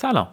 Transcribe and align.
سلام. 0.00 0.28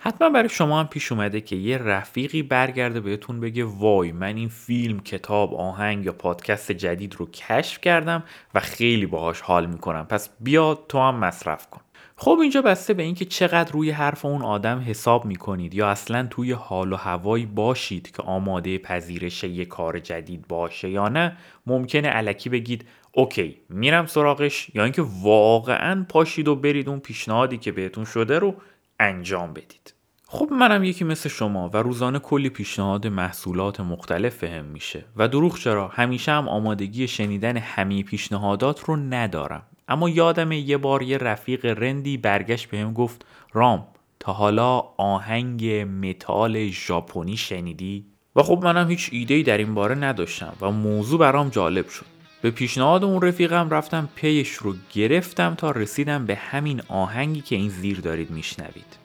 حتما 0.00 0.28
برای 0.28 0.48
شما 0.48 0.80
هم 0.80 0.86
پیش 0.86 1.12
اومده 1.12 1.40
که 1.40 1.56
یه 1.56 1.78
رفیقی 1.78 2.42
برگرده 2.42 3.00
بهتون 3.00 3.40
بگه 3.40 3.64
وای 3.64 4.12
من 4.12 4.36
این 4.36 4.48
فیلم، 4.48 5.00
کتاب، 5.00 5.54
آهنگ 5.54 6.04
یا 6.04 6.12
پادکست 6.12 6.72
جدید 6.72 7.14
رو 7.14 7.26
کشف 7.30 7.80
کردم 7.80 8.22
و 8.54 8.60
خیلی 8.60 9.06
باهاش 9.06 9.40
حال 9.40 9.66
می‌کنم. 9.66 10.04
پس 10.04 10.30
بیا 10.40 10.74
تو 10.74 10.98
هم 10.98 11.14
مصرف 11.14 11.70
کن. 11.70 11.80
خب 12.16 12.38
اینجا 12.42 12.62
بسته 12.62 12.94
به 12.94 13.02
اینکه 13.02 13.24
چقدر 13.24 13.72
روی 13.72 13.90
حرف 13.90 14.24
اون 14.24 14.42
آدم 14.42 14.84
حساب 14.86 15.24
می‌کنید 15.24 15.74
یا 15.74 15.88
اصلا 15.88 16.26
توی 16.30 16.52
حال 16.52 16.92
و 16.92 16.96
هوایی 16.96 17.46
باشید 17.46 18.10
که 18.16 18.22
آماده 18.22 18.78
پذیرش 18.78 19.44
یه 19.44 19.64
کار 19.64 19.98
جدید 19.98 20.48
باشه 20.48 20.90
یا 20.90 21.08
نه 21.08 21.36
ممکنه 21.66 22.08
علکی 22.08 22.48
بگید 22.48 22.84
اوکی 23.12 23.56
میرم 23.68 24.06
سراغش 24.06 24.70
یا 24.74 24.84
اینکه 24.84 25.02
واقعا 25.22 26.06
پاشید 26.08 26.48
و 26.48 26.56
برید 26.56 26.88
اون 26.88 27.00
پیشنهادی 27.00 27.58
که 27.58 27.72
بهتون 27.72 28.04
شده 28.04 28.38
رو 28.38 28.54
انجام 29.00 29.52
بدید. 29.52 29.94
خب 30.30 30.48
منم 30.52 30.84
یکی 30.84 31.04
مثل 31.04 31.28
شما 31.28 31.68
و 31.68 31.76
روزانه 31.76 32.18
کلی 32.18 32.48
پیشنهاد 32.50 33.06
محصولات 33.06 33.80
مختلف 33.80 34.34
فهم 34.34 34.64
میشه 34.64 35.04
و 35.16 35.28
دروغ 35.28 35.58
چرا؟ 35.58 35.88
همیشه 35.88 36.32
هم 36.32 36.48
آمادگی 36.48 37.08
شنیدن 37.08 37.56
همه 37.56 38.02
پیشنهادات 38.02 38.80
رو 38.80 38.96
ندارم. 38.96 39.62
اما 39.88 40.08
یادم 40.08 40.52
یه 40.52 40.76
بار 40.76 41.02
یه 41.02 41.18
رفیق 41.18 41.66
رندی 41.66 42.16
برگشت 42.16 42.70
بهم 42.70 42.92
گفت 42.92 43.26
رام 43.52 43.86
تا 44.20 44.32
حالا 44.32 44.78
آهنگ 44.96 45.66
متال 46.06 46.66
ژاپنی 46.66 47.36
شنیدی؟ 47.36 48.06
و 48.36 48.42
خب 48.42 48.60
منم 48.64 48.88
هیچ 48.90 49.08
ایده 49.12 49.42
در 49.42 49.58
این 49.58 49.74
باره 49.74 49.94
نداشتم 49.94 50.52
و 50.60 50.70
موضوع 50.70 51.18
برام 51.18 51.48
جالب 51.48 51.88
شد. 51.88 52.17
به 52.42 52.50
پیشنهاد 52.50 53.04
اون 53.04 53.22
رفیقم 53.22 53.70
رفتم 53.70 54.08
پیش 54.14 54.52
رو 54.52 54.74
گرفتم 54.92 55.54
تا 55.54 55.70
رسیدم 55.70 56.26
به 56.26 56.34
همین 56.34 56.82
آهنگی 56.88 57.40
که 57.40 57.56
این 57.56 57.68
زیر 57.68 58.00
دارید 58.00 58.30
میشنوید. 58.30 58.96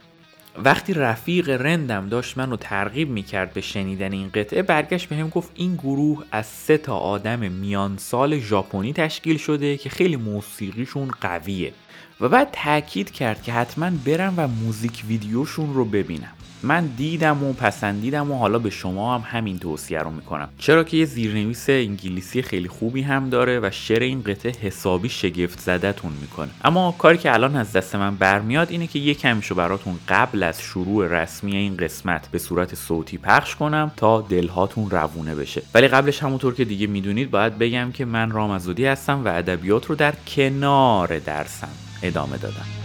وقتی 0.58 0.94
رفیق 0.94 1.50
رندم 1.50 2.10
داشت 2.10 2.38
منو 2.38 2.56
ترغیب 2.56 3.10
می‌کرد 3.10 3.54
به 3.54 3.62
شنیدن 3.62 4.12
این 4.12 4.30
قطعه 4.34 4.62
برگشت 4.62 5.10
به 5.10 5.16
هم 5.16 5.30
گفت 5.30 5.52
این 5.56 5.76
گروه 5.76 6.24
از 6.32 6.46
سه 6.46 6.78
تا 6.78 6.98
آدم 6.98 7.40
میان 7.40 7.98
سال 7.98 8.40
ژاپنی 8.40 8.94
تشکیل 8.94 9.38
شده 9.38 9.78
که 9.78 9.90
خیلی 9.90 10.16
موسیقیشون 10.16 11.12
قویه 11.22 11.74
و 12.22 12.30
بعد 12.30 12.52
تاکید 12.52 13.12
کرد 13.12 13.44
که 13.44 13.54
حتما 13.54 13.90
برم 14.06 14.34
و 14.38 14.48
موزیک 14.48 15.04
ویدیوشون 15.08 15.74
رو 15.74 15.86
ببینم. 15.86 16.34
من 16.64 16.86
دیدم 16.86 17.44
و 17.44 17.54
پسندیدم 17.54 18.32
و 18.32 18.38
حالا 18.38 18.60
به 18.60 18.70
شما 18.70 19.16
هم 19.16 19.24
همین 19.40 19.60
توصیه 19.60 20.00
رو 20.00 20.12
می‌کنم. 20.12 20.50
چرا 20.58 20.84
که 20.84 20.98
یه 20.98 21.06
زیرنویس 21.06 21.70
انگلیسی 21.70 22.42
خیلی 22.42 22.68
خوبی 22.68 23.02
هم 23.02 23.30
داره 23.30 23.60
و 23.60 23.70
شعر 23.72 24.02
این 24.02 24.22
قطعه 24.22 24.52
حسابی 24.62 25.10
شگفت 25.10 25.60
زدتون 25.60 26.12
می‌کنه. 26.22 26.50
اما 26.64 26.96
کاری 26.98 27.18
که 27.18 27.34
الان 27.34 27.56
از 27.56 27.72
دست 27.72 27.96
من 27.96 28.16
برمیاد 28.16 28.72
اینه 28.72 28.88
که 28.88 29.00
یه 29.00 29.14
کمیشو 29.14 29.56
براتون 29.56 30.00
قبل 30.10 30.44
از 30.44 30.62
شروع 30.62 31.08
رسمی 31.08 31.56
این 31.56 31.78
قسمت 31.78 32.28
به 32.32 32.40
صورت 32.40 32.76
صوتی 32.76 33.18
پخش 33.18 33.56
کنم 33.56 33.92
تا 33.98 34.22
دلهاتون 34.22 34.90
روونه 34.90 35.36
بشه. 35.36 35.62
ولی 35.74 35.88
قبلش 35.88 36.24
همونطور 36.24 36.54
که 36.54 36.66
دیگه 36.66 36.88
می‌دونید 36.88 37.32
باید 37.32 37.58
بگم 37.58 37.92
که 37.92 38.06
من 38.06 38.32
رامزودی 38.32 38.86
هستم 38.86 39.26
و 39.26 39.28
ادبیات 39.28 39.86
رو 39.86 39.96
در 39.96 40.14
کنار 40.28 41.20
درسم 41.20 41.70
ادامه 42.04 42.38
دادم. 42.38 42.83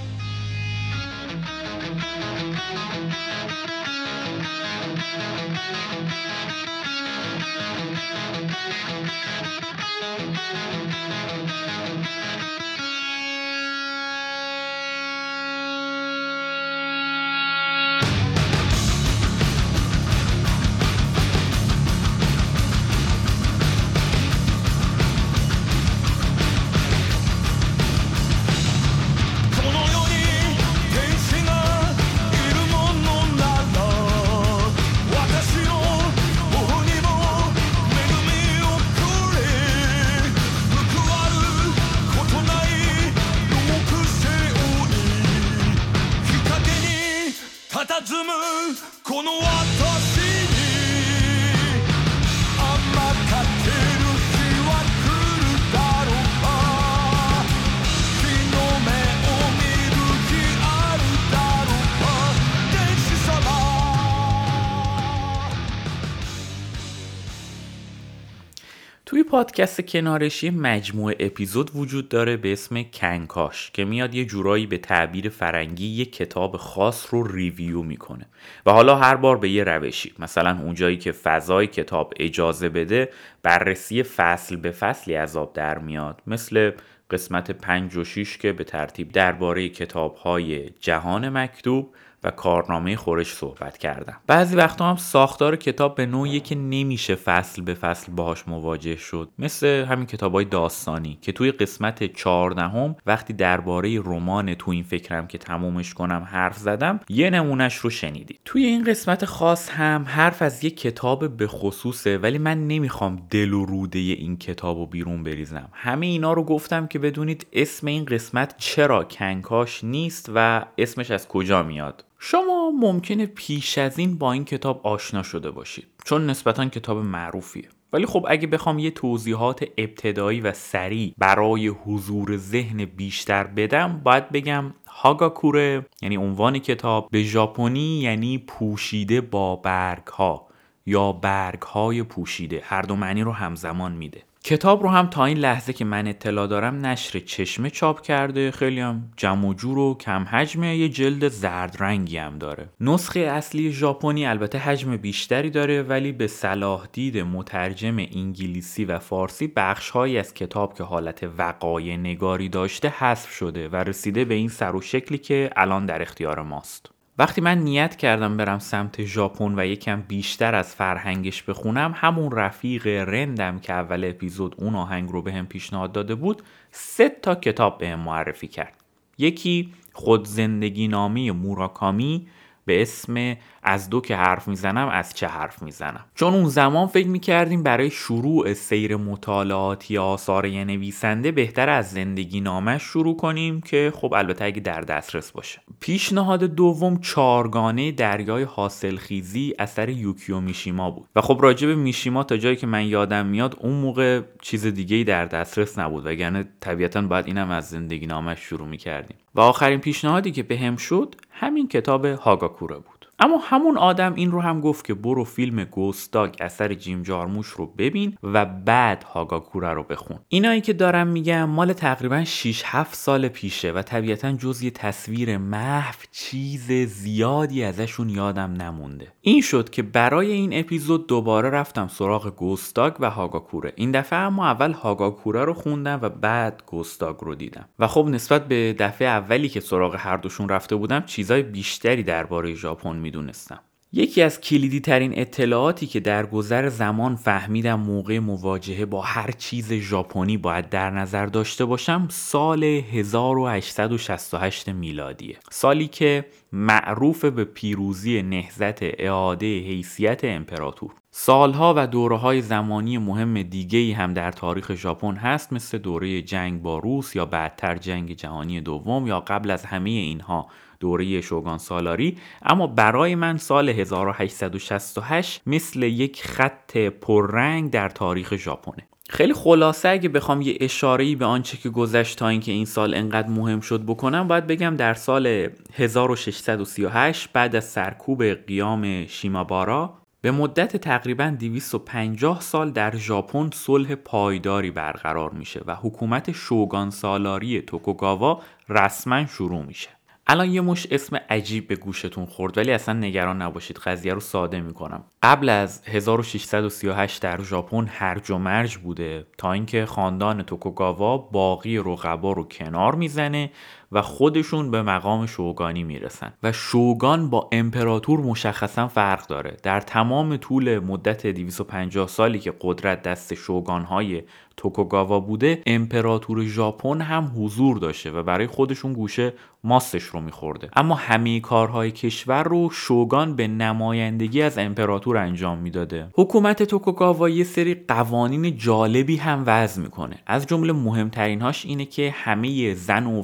پادکست 69.31 69.81
کنارشی 69.81 70.51
مجموعه 70.51 71.17
اپیزود 71.21 71.71
وجود 71.75 72.09
داره 72.09 72.37
به 72.37 72.53
اسم 72.53 72.83
کنکاش 72.83 73.71
که 73.71 73.85
میاد 73.85 74.15
یه 74.15 74.25
جورایی 74.25 74.67
به 74.67 74.79
تعبیر 74.79 75.29
فرنگی 75.29 75.87
یه 75.87 76.05
کتاب 76.05 76.57
خاص 76.57 77.07
رو 77.11 77.27
ریویو 77.33 77.83
می‌کنه. 77.83 78.27
و 78.67 78.71
حالا 78.71 78.97
هر 78.97 79.17
بار 79.17 79.39
به 79.39 79.49
یه 79.49 79.65
روشی 79.65 80.13
مثلا 80.19 80.59
اونجایی 80.63 80.97
که 80.97 81.13
فضای 81.13 81.67
کتاب 81.67 82.15
اجازه 82.17 82.69
بده 82.69 83.11
بررسی 83.43 84.03
فصل 84.03 84.57
به 84.57 84.71
فصلی 84.71 85.15
عذاب 85.15 85.53
در 85.53 85.79
میاد. 85.79 86.23
مثل 86.27 86.71
قسمت 87.11 87.51
5 87.51 87.97
و 87.97 88.05
6 88.05 88.39
که 88.39 88.53
به 88.53 88.65
ترتیب 88.65 89.13
درباره 89.13 89.69
کتاب 89.69 90.15
های 90.15 90.71
جهان 90.81 91.29
مکتوب 91.29 91.95
و 92.25 92.31
کارنامه 92.31 92.97
خورش 92.97 93.33
صحبت 93.33 93.79
کردم. 93.79 94.17
بعضی 94.27 94.57
وقتا 94.57 94.91
هم 94.91 94.97
ساختار 94.97 95.57
کتاب 95.57 95.95
به 95.95 96.07
نوعی 96.07 96.41
که 96.41 96.55
نمیشه 96.55 97.15
فصل 97.15 97.63
به 97.63 97.75
فصل 97.75 98.13
باهاش 98.13 98.49
مواجه 98.49 98.97
شد. 98.97 99.29
مثل 99.39 99.67
همین 99.67 100.07
کتاب 100.07 100.33
های 100.33 100.45
داستانی 100.45 101.19
که 101.23 101.33
توی 101.33 101.53
قسمت 101.53 102.13
چهاردهم 102.13 102.97
وقتی 103.07 103.33
درباره 103.33 104.01
رمان 104.01 104.55
تو 104.55 104.71
این 104.71 104.83
فکرم 104.83 105.27
که 105.27 105.39
تمومش 105.39 105.95
کنم 105.95 106.29
حرف 106.31 106.57
زدم 106.57 107.01
یه 107.09 107.31
نمونش 107.31 107.77
رو 107.77 107.91
شنیدید. 107.91 108.41
توی 108.45 108.65
این 108.65 108.85
قسمت 108.85 109.25
خاص 109.25 109.71
هم 109.71 110.05
حرف 110.09 110.43
از 110.43 110.65
یه 110.65 110.71
کتاب 110.71 111.37
به 111.37 111.47
خصوصه 111.47 112.19
ولی 112.19 112.39
من 112.39 112.69
نمی‌خوام 112.69 113.23
دل 113.31 113.53
و 113.53 113.65
روده 113.65 113.99
این 113.99 114.37
کتاب 114.37 114.79
رو 114.79 114.87
بیرون 114.87 115.23
بریزم. 115.23 115.69
همه 115.73 116.07
اینا 116.07 116.33
رو 116.33 116.43
گفتم 116.43 116.87
که 116.87 116.99
بدونید 116.99 117.47
اسم 117.53 117.87
این 117.87 118.05
قسمت 118.05 118.55
چرا 118.59 119.05
کنکاش 119.05 119.85
نیست 119.85 120.31
و 120.35 120.65
اسمش 120.79 121.11
از 121.11 121.29
کجا 121.29 121.63
میاد. 121.63 122.05
شما 122.19 122.71
ممکنه 122.71 123.27
پیش 123.27 123.79
از 123.79 123.99
این 123.99 124.19
با 124.19 124.33
این 124.33 124.45
کتاب 124.45 124.87
آشنا 124.87 125.23
شده 125.23 125.51
باشید 125.51 125.87
چون 126.05 126.31
نسبتا 126.31 126.67
کتاب 126.69 126.99
معروفیه. 126.99 127.69
ولی 127.93 128.07
خب 128.07 128.27
اگه 128.29 128.47
بخوام 128.47 128.79
یه 128.79 128.91
توضیحات 128.91 129.65
ابتدایی 129.79 130.41
و 130.41 130.53
سریع 130.53 131.15
برای 131.19 131.69
حضور 131.69 132.37
ذهن 132.37 132.85
بیشتر 132.85 133.45
بدم 133.45 134.01
باید 134.05 134.31
بگم 134.31 134.75
هاگاکوره 134.87 135.87
یعنی 136.03 136.17
عنوان 136.17 136.59
کتاب 136.59 137.09
به 137.11 137.23
ژاپنی 137.23 138.01
یعنی 138.01 138.39
پوشیده 138.39 139.21
با 139.21 139.57
برگ 139.57 140.07
ها 140.07 140.49
یا 140.87 141.13
برگ 141.13 141.63
های 141.63 142.03
پوشیده. 142.03 142.63
هر 142.65 142.83
دو 142.83 142.97
معنی 142.97 143.23
رو 143.23 143.33
همزمان 143.33 143.93
میده. 143.93 144.23
کتاب 144.49 144.83
رو 144.83 144.89
هم 144.89 145.07
تا 145.07 145.25
این 145.25 145.39
لحظه 145.39 145.73
که 145.73 145.85
من 145.85 146.07
اطلاع 146.07 146.47
دارم 146.47 146.87
نشر 146.87 147.19
چشمه 147.19 147.71
چاپ 147.71 148.01
کرده. 148.01 148.51
خیلی 148.51 148.81
هم 148.81 149.13
جمع 149.17 149.49
و 149.49 149.55
جور 149.55 149.79
و 149.79 149.95
کم 149.95 150.25
حجمه 150.25 150.77
یه 150.77 150.89
جلد 150.89 151.29
زرد 151.29 151.77
رنگی 151.81 152.17
هم 152.17 152.39
داره. 152.39 152.69
نسخه 152.81 153.21
اصلی 153.21 153.73
ژاپنی 153.73 154.27
البته 154.27 154.59
حجم 154.59 154.97
بیشتری 154.97 155.51
داره 155.51 155.83
ولی 155.83 156.13
به 156.13 156.27
صلاح 156.27 156.87
دید 156.93 157.19
مترجم 157.19 157.97
انگلیسی 157.99 158.85
و 158.85 158.99
فارسی 158.99 159.47
بخشهایی 159.57 160.19
از 160.19 160.35
کتاب 160.35 160.75
که 160.75 160.85
حالت 160.85 161.31
وقایع 161.39 161.97
نگاری 161.97 162.49
داشته 162.49 162.89
حذف 162.89 163.31
شده 163.31 163.69
و 163.69 163.77
رسیده 163.77 164.25
به 164.25 164.35
این 164.35 164.49
سر 164.49 164.77
و 164.77 164.81
شکلی 164.81 165.19
که 165.19 165.51
الان 165.57 165.87
در 165.87 166.03
اختیار 166.03 166.43
ماست. 166.43 166.98
وقتی 167.19 167.41
من 167.41 167.59
نیت 167.59 167.97
کردم 167.97 168.37
برم 168.37 168.59
سمت 168.59 169.05
ژاپن 169.05 169.55
و 169.59 169.67
یکم 169.67 170.01
بیشتر 170.01 170.55
از 170.55 170.75
فرهنگش 170.75 171.43
بخونم 171.43 171.95
همون 171.97 172.33
رفیق 172.33 172.87
رندم 172.87 173.59
که 173.59 173.73
اول 173.73 174.05
اپیزود 174.05 174.55
اون 174.59 174.75
آهنگ 174.75 175.11
رو 175.11 175.23
بهم 175.23 175.43
به 175.43 175.49
پیشنهاد 175.49 175.93
داده 175.93 176.15
بود 176.15 176.43
سه 176.71 177.09
تا 177.09 177.35
کتاب 177.35 177.79
بهم 177.79 178.01
معرفی 178.01 178.49
کرد. 178.49 178.75
یکی 179.19 179.73
خود 179.93 180.27
زندگی 180.27 180.89
نامی 180.89 181.31
موراکامی 181.31 182.27
به 182.69 182.83
اسم 182.83 183.37
از 183.63 183.91
دو 183.91 184.01
که 184.01 184.17
حرف 184.17 184.49
می‌زنم 184.49 184.89
از 184.89 185.15
چه 185.15 185.27
حرف 185.27 185.63
می‌زنم. 185.63 186.05
چون 186.15 186.35
اون 186.35 186.49
زمان 186.49 186.87
فکر 186.87 187.09
می‌کردیم 187.09 187.63
برای 187.63 187.91
شروع 187.91 188.53
سیر 188.53 188.97
مطالعاتی 188.97 189.99
آثار 189.99 190.47
یه 190.47 190.65
نویسنده 190.65 191.33
بهتر 191.33 191.69
از 191.69 191.91
زندگی 191.91 192.41
نامش 192.41 192.83
شروع 192.83 193.17
کنیم 193.17 193.61
که 193.61 193.93
خب 193.95 194.15
البته 194.15 194.45
اگه 194.45 194.61
در 194.61 194.81
دسترس 194.81 195.33
باشه. 195.33 195.61
پیشنهاد 195.81 196.45
دوم 196.45 197.01
چارگانه 197.01 197.93
دریای 197.93 198.43
حاصلخیزی 198.43 199.55
اثر 199.59 199.89
یوکیو 199.89 200.41
میشیما 200.41 200.91
بود. 200.91 201.09
و 201.17 201.21
خب 201.21 201.39
راجع 201.43 201.67
به 201.67 201.75
میشیما 201.75 202.25
تا 202.25 202.37
جایی 202.37 202.57
که 202.57 202.67
من 202.67 202.87
یادم 202.87 203.27
میاد 203.27 203.57
اون 203.61 203.75
موقع 203.75 204.21
چیز 204.43 204.67
دیگه 204.67 205.05
در 205.05 205.25
دسترس 205.25 205.79
نبود 205.79 206.07
وگرنه 206.07 206.45
طبیعتا 206.61 207.03
باید 207.03 207.27
اینم 207.27 207.51
از 207.51 207.69
زندگی 207.69 208.07
نامش 208.07 208.39
شروع 208.39 208.69
می‌کردیم. 208.69 209.17
و 209.35 209.41
آخرین 209.41 209.81
پیشنهادی 209.81 210.33
که 210.33 210.43
بهم 210.43 210.77
شد 210.77 211.15
همین 211.31 211.69
کتاب 211.69 212.05
هاگاکوره 212.05 212.77
بود. 212.77 212.98
اما 213.19 213.39
همون 213.43 213.77
آدم 213.77 214.15
این 214.15 214.31
رو 214.31 214.41
هم 214.41 214.61
گفت 214.61 214.85
که 214.85 214.95
برو 214.95 215.25
فیلم 215.25 215.65
گوستاگ 215.65 216.35
اثر 216.41 216.75
جیم 216.75 217.03
جارموش 217.03 217.47
رو 217.47 217.67
ببین 217.67 218.17
و 218.23 218.45
بعد 218.45 219.03
هاگاکوره 219.03 219.73
رو 219.73 219.83
بخون. 219.83 220.19
اینایی 220.29 220.61
که 220.61 220.73
دارم 220.73 221.07
میگم 221.07 221.45
مال 221.45 221.73
تقریبا 221.73 222.25
6 222.25 222.63
7 222.67 222.95
سال 222.95 223.29
پیشه 223.29 223.73
و 223.73 223.83
طبیعتا 223.83 224.33
جز 224.33 224.63
یه 224.63 224.71
تصویر 224.71 225.39
محو 225.39 225.95
چیز 226.13 226.73
زیادی 226.73 227.65
ازشون 227.65 228.09
یادم 228.09 228.53
نمونده. 228.53 229.13
این 229.21 229.41
شد 229.41 229.71
که 229.71 229.83
برای 229.83 230.33
این 230.33 230.51
اپیزود 230.53 231.07
دوباره 231.07 231.51
رفتم 231.51 231.89
سراغ 231.89 232.37
گوستاگ 232.37 232.93
و 233.01 233.11
هاگاکوره. 233.11 233.73
این 233.77 233.91
دفعه 233.91 234.19
اما 234.19 234.47
اول 234.47 234.73
هاگاکوره 234.73 235.45
رو 235.45 235.55
خوندم 235.55 235.99
و 236.03 236.09
بعد 236.09 236.63
گوستاگ 236.67 237.17
رو 237.21 237.35
دیدم. 237.35 237.69
و 237.79 237.87
خب 237.87 238.07
نسبت 238.11 238.49
به 238.49 238.77
دفعه 238.79 239.09
اولی 239.09 239.49
که 239.49 239.61
سراغ 239.61 239.97
هر 239.99 240.17
دوشون 240.17 240.49
رفته 240.49 240.77
بودم 240.77 241.03
چیزای 241.03 241.43
بیشتری 241.43 242.03
درباره 242.03 242.55
ژاپن 242.55 243.08
می‌دونستم. 243.09 243.61
یکی 243.93 244.23
از 244.23 244.41
کلیدی 244.41 244.81
ترین 244.81 245.19
اطلاعاتی 245.19 245.87
که 245.87 246.01
در 246.01 246.27
گذر 246.27 246.69
زمان 246.69 247.17
فهمیدم 247.17 247.81
موقع 247.81 248.19
مواجهه 248.19 248.85
با 248.85 249.03
هر 249.03 249.31
چیز 249.31 249.73
ژاپنی 249.73 250.37
باید 250.37 250.69
در 250.69 250.91
نظر 250.91 251.27
داشته 251.27 251.65
باشم 251.65 252.09
سال 252.11 252.65
1868 252.65 254.69
میلادیه. 254.69 255.37
سالی 255.51 255.89
که 255.89 256.25
معروف 256.53 257.25
به 257.25 257.45
پیروزی 257.45 258.23
نهزت 258.23 258.83
اعاده 258.83 259.59
حیثیت 259.59 260.25
امپراتور. 260.25 260.91
سالها 261.11 261.75
و 261.77 261.87
دوره 261.87 262.17
های 262.17 262.43
زمانی 262.43 262.99
مهم 262.99 263.43
دیگه 263.43 263.95
هم 263.95 264.15
در 264.15 264.33
تاریخ 264.33 264.75
ژاپن 264.75 265.15
هست 265.15 265.53
مثل 265.53 265.79
دوره 265.79 266.23
جنگ 266.23 266.63
با 266.63 266.79
روس 266.79 267.17
یا 267.17 267.27
بعدتر 267.27 267.77
جنگ 267.77 268.13
جهانی 268.13 268.61
دوم 268.61 269.07
یا 269.07 269.21
قبل 269.21 269.51
از 269.51 269.65
همه 269.65 269.91
اینها 269.91 270.47
دوره 270.81 271.21
شوگان 271.21 271.59
سالاری 271.59 272.19
اما 272.43 272.67
برای 272.67 273.15
من 273.15 273.37
سال 273.37 273.69
1868 273.69 275.43
مثل 275.47 275.83
یک 275.83 276.23
خط 276.23 276.77
پررنگ 276.77 277.71
در 277.71 277.89
تاریخ 277.89 278.37
ژاپنه. 278.37 278.89
خیلی 279.11 279.35
خلاصه 279.35 279.89
اگه 279.89 280.09
بخوام 280.09 280.41
یه 280.41 280.59
اشاره‌ای 280.61 281.15
به 281.15 281.25
آنچه 281.25 281.57
که 281.57 281.69
گذشت 281.69 282.19
تا 282.19 282.29
اینکه 282.29 282.53
این 282.53 282.65
سال 282.65 282.95
انقدر 282.95 283.29
مهم 283.29 283.61
شد 283.61 283.83
بکنم 283.87 284.29
باید 284.29 284.47
بگم 284.47 284.77
در 284.77 284.95
سال 284.95 285.49
1638 285.75 287.33
بعد 287.33 287.57
از 287.57 287.65
سرکوب 287.65 288.25
قیام 288.25 289.07
شیمابارا 289.07 289.95
به 290.21 290.31
مدت 290.31 290.77
تقریبا 290.77 291.37
250 291.39 292.41
سال 292.41 292.71
در 292.71 292.97
ژاپن 292.97 293.51
صلح 293.55 293.95
پایداری 293.95 294.71
برقرار 294.71 295.31
میشه 295.31 295.61
و 295.67 295.75
حکومت 295.75 296.33
شوگان 296.33 296.91
سالاری 296.91 297.63
توکوگاوا 297.63 298.43
رسما 298.69 299.27
شروع 299.27 299.63
میشه. 299.63 299.98
الان 300.31 300.51
یه 300.51 300.61
مش 300.61 300.87
اسم 300.91 301.17
عجیب 301.31 301.69
به 301.69 301.77
گوشتون 301.77 302.27
خورد 302.27 302.59
ولی 302.59 302.73
اصلا 302.73 302.95
نگران 302.95 303.43
نباشید. 303.43 303.79
قضیه 303.79 304.15
رو 304.15 304.21
ساده 304.21 304.61
می‌کنم. 304.61 305.05
قبل 305.23 305.49
از 305.49 305.83
1638 305.87 307.23
در 307.23 307.43
ژاپن 307.43 307.87
هرج 307.91 308.31
و 308.31 308.39
مرج 308.39 308.77
بوده 308.77 309.27
تا 309.39 309.53
اینکه 309.53 309.87
خاندان 309.87 310.43
توکوگاوا 310.43 311.19
باقی 311.19 311.79
رقبا 311.79 312.33
رو 312.33 312.45
کنار 312.45 312.95
می‌زنه 312.95 313.51
و 313.93 314.03
خودشون 314.03 314.71
به 314.71 314.83
مقام 314.83 315.27
شوگانی 315.27 315.85
می‌رسن. 315.85 316.33
و 316.43 316.53
شوگان 316.53 317.31
با 317.31 317.49
امپراتور 317.53 318.21
مشخصا 318.21 318.89
فرق 318.89 319.27
داره. 319.27 319.57
در 319.63 319.81
تمام 319.81 320.37
طول 320.37 320.79
مدت 320.79 321.27
250 321.27 322.09
سالی 322.09 322.39
که 322.39 322.55
قدرت 322.61 323.03
دست 323.03 323.35
شوگانهای 323.35 324.23
توکوگاوا 324.57 325.21
بوده 325.21 325.63
امپراتور 325.67 326.45
ژاپن 326.45 327.01
هم 327.01 327.33
حضور 327.37 327.79
داشته 327.79 328.11
و 328.11 328.23
برای 328.23 328.47
خودشون 328.47 328.93
گوشه 328.93 329.33
ماستش 329.65 330.03
رو 330.03 330.21
میخورده. 330.21 330.71
اما 330.77 330.95
همه 330.95 331.41
کارهای 331.41 331.91
کشور 331.91 332.43
رو 332.43 332.71
شوگان 332.71 333.37
به 333.37 333.49
نمایندگی 333.49 334.43
از 334.43 334.59
امپراتور 334.59 335.17
انجام 335.17 335.59
می‌داده. 335.59 336.09
حکومت 336.15 336.63
توکوگاوا 336.63 337.29
یه 337.29 337.45
سری 337.45 337.75
قوانین 337.75 338.57
جالبی 338.57 339.17
هم 339.17 339.43
وضع 339.47 339.83
می‌کنه. 339.83 340.17
از 340.27 340.47
جمله 340.47 340.73
مهمترینهاش 340.73 341.67
اینه 341.67 341.85
که 341.85 342.15
همه 342.17 342.75
زن 342.75 343.07
و 343.07 343.23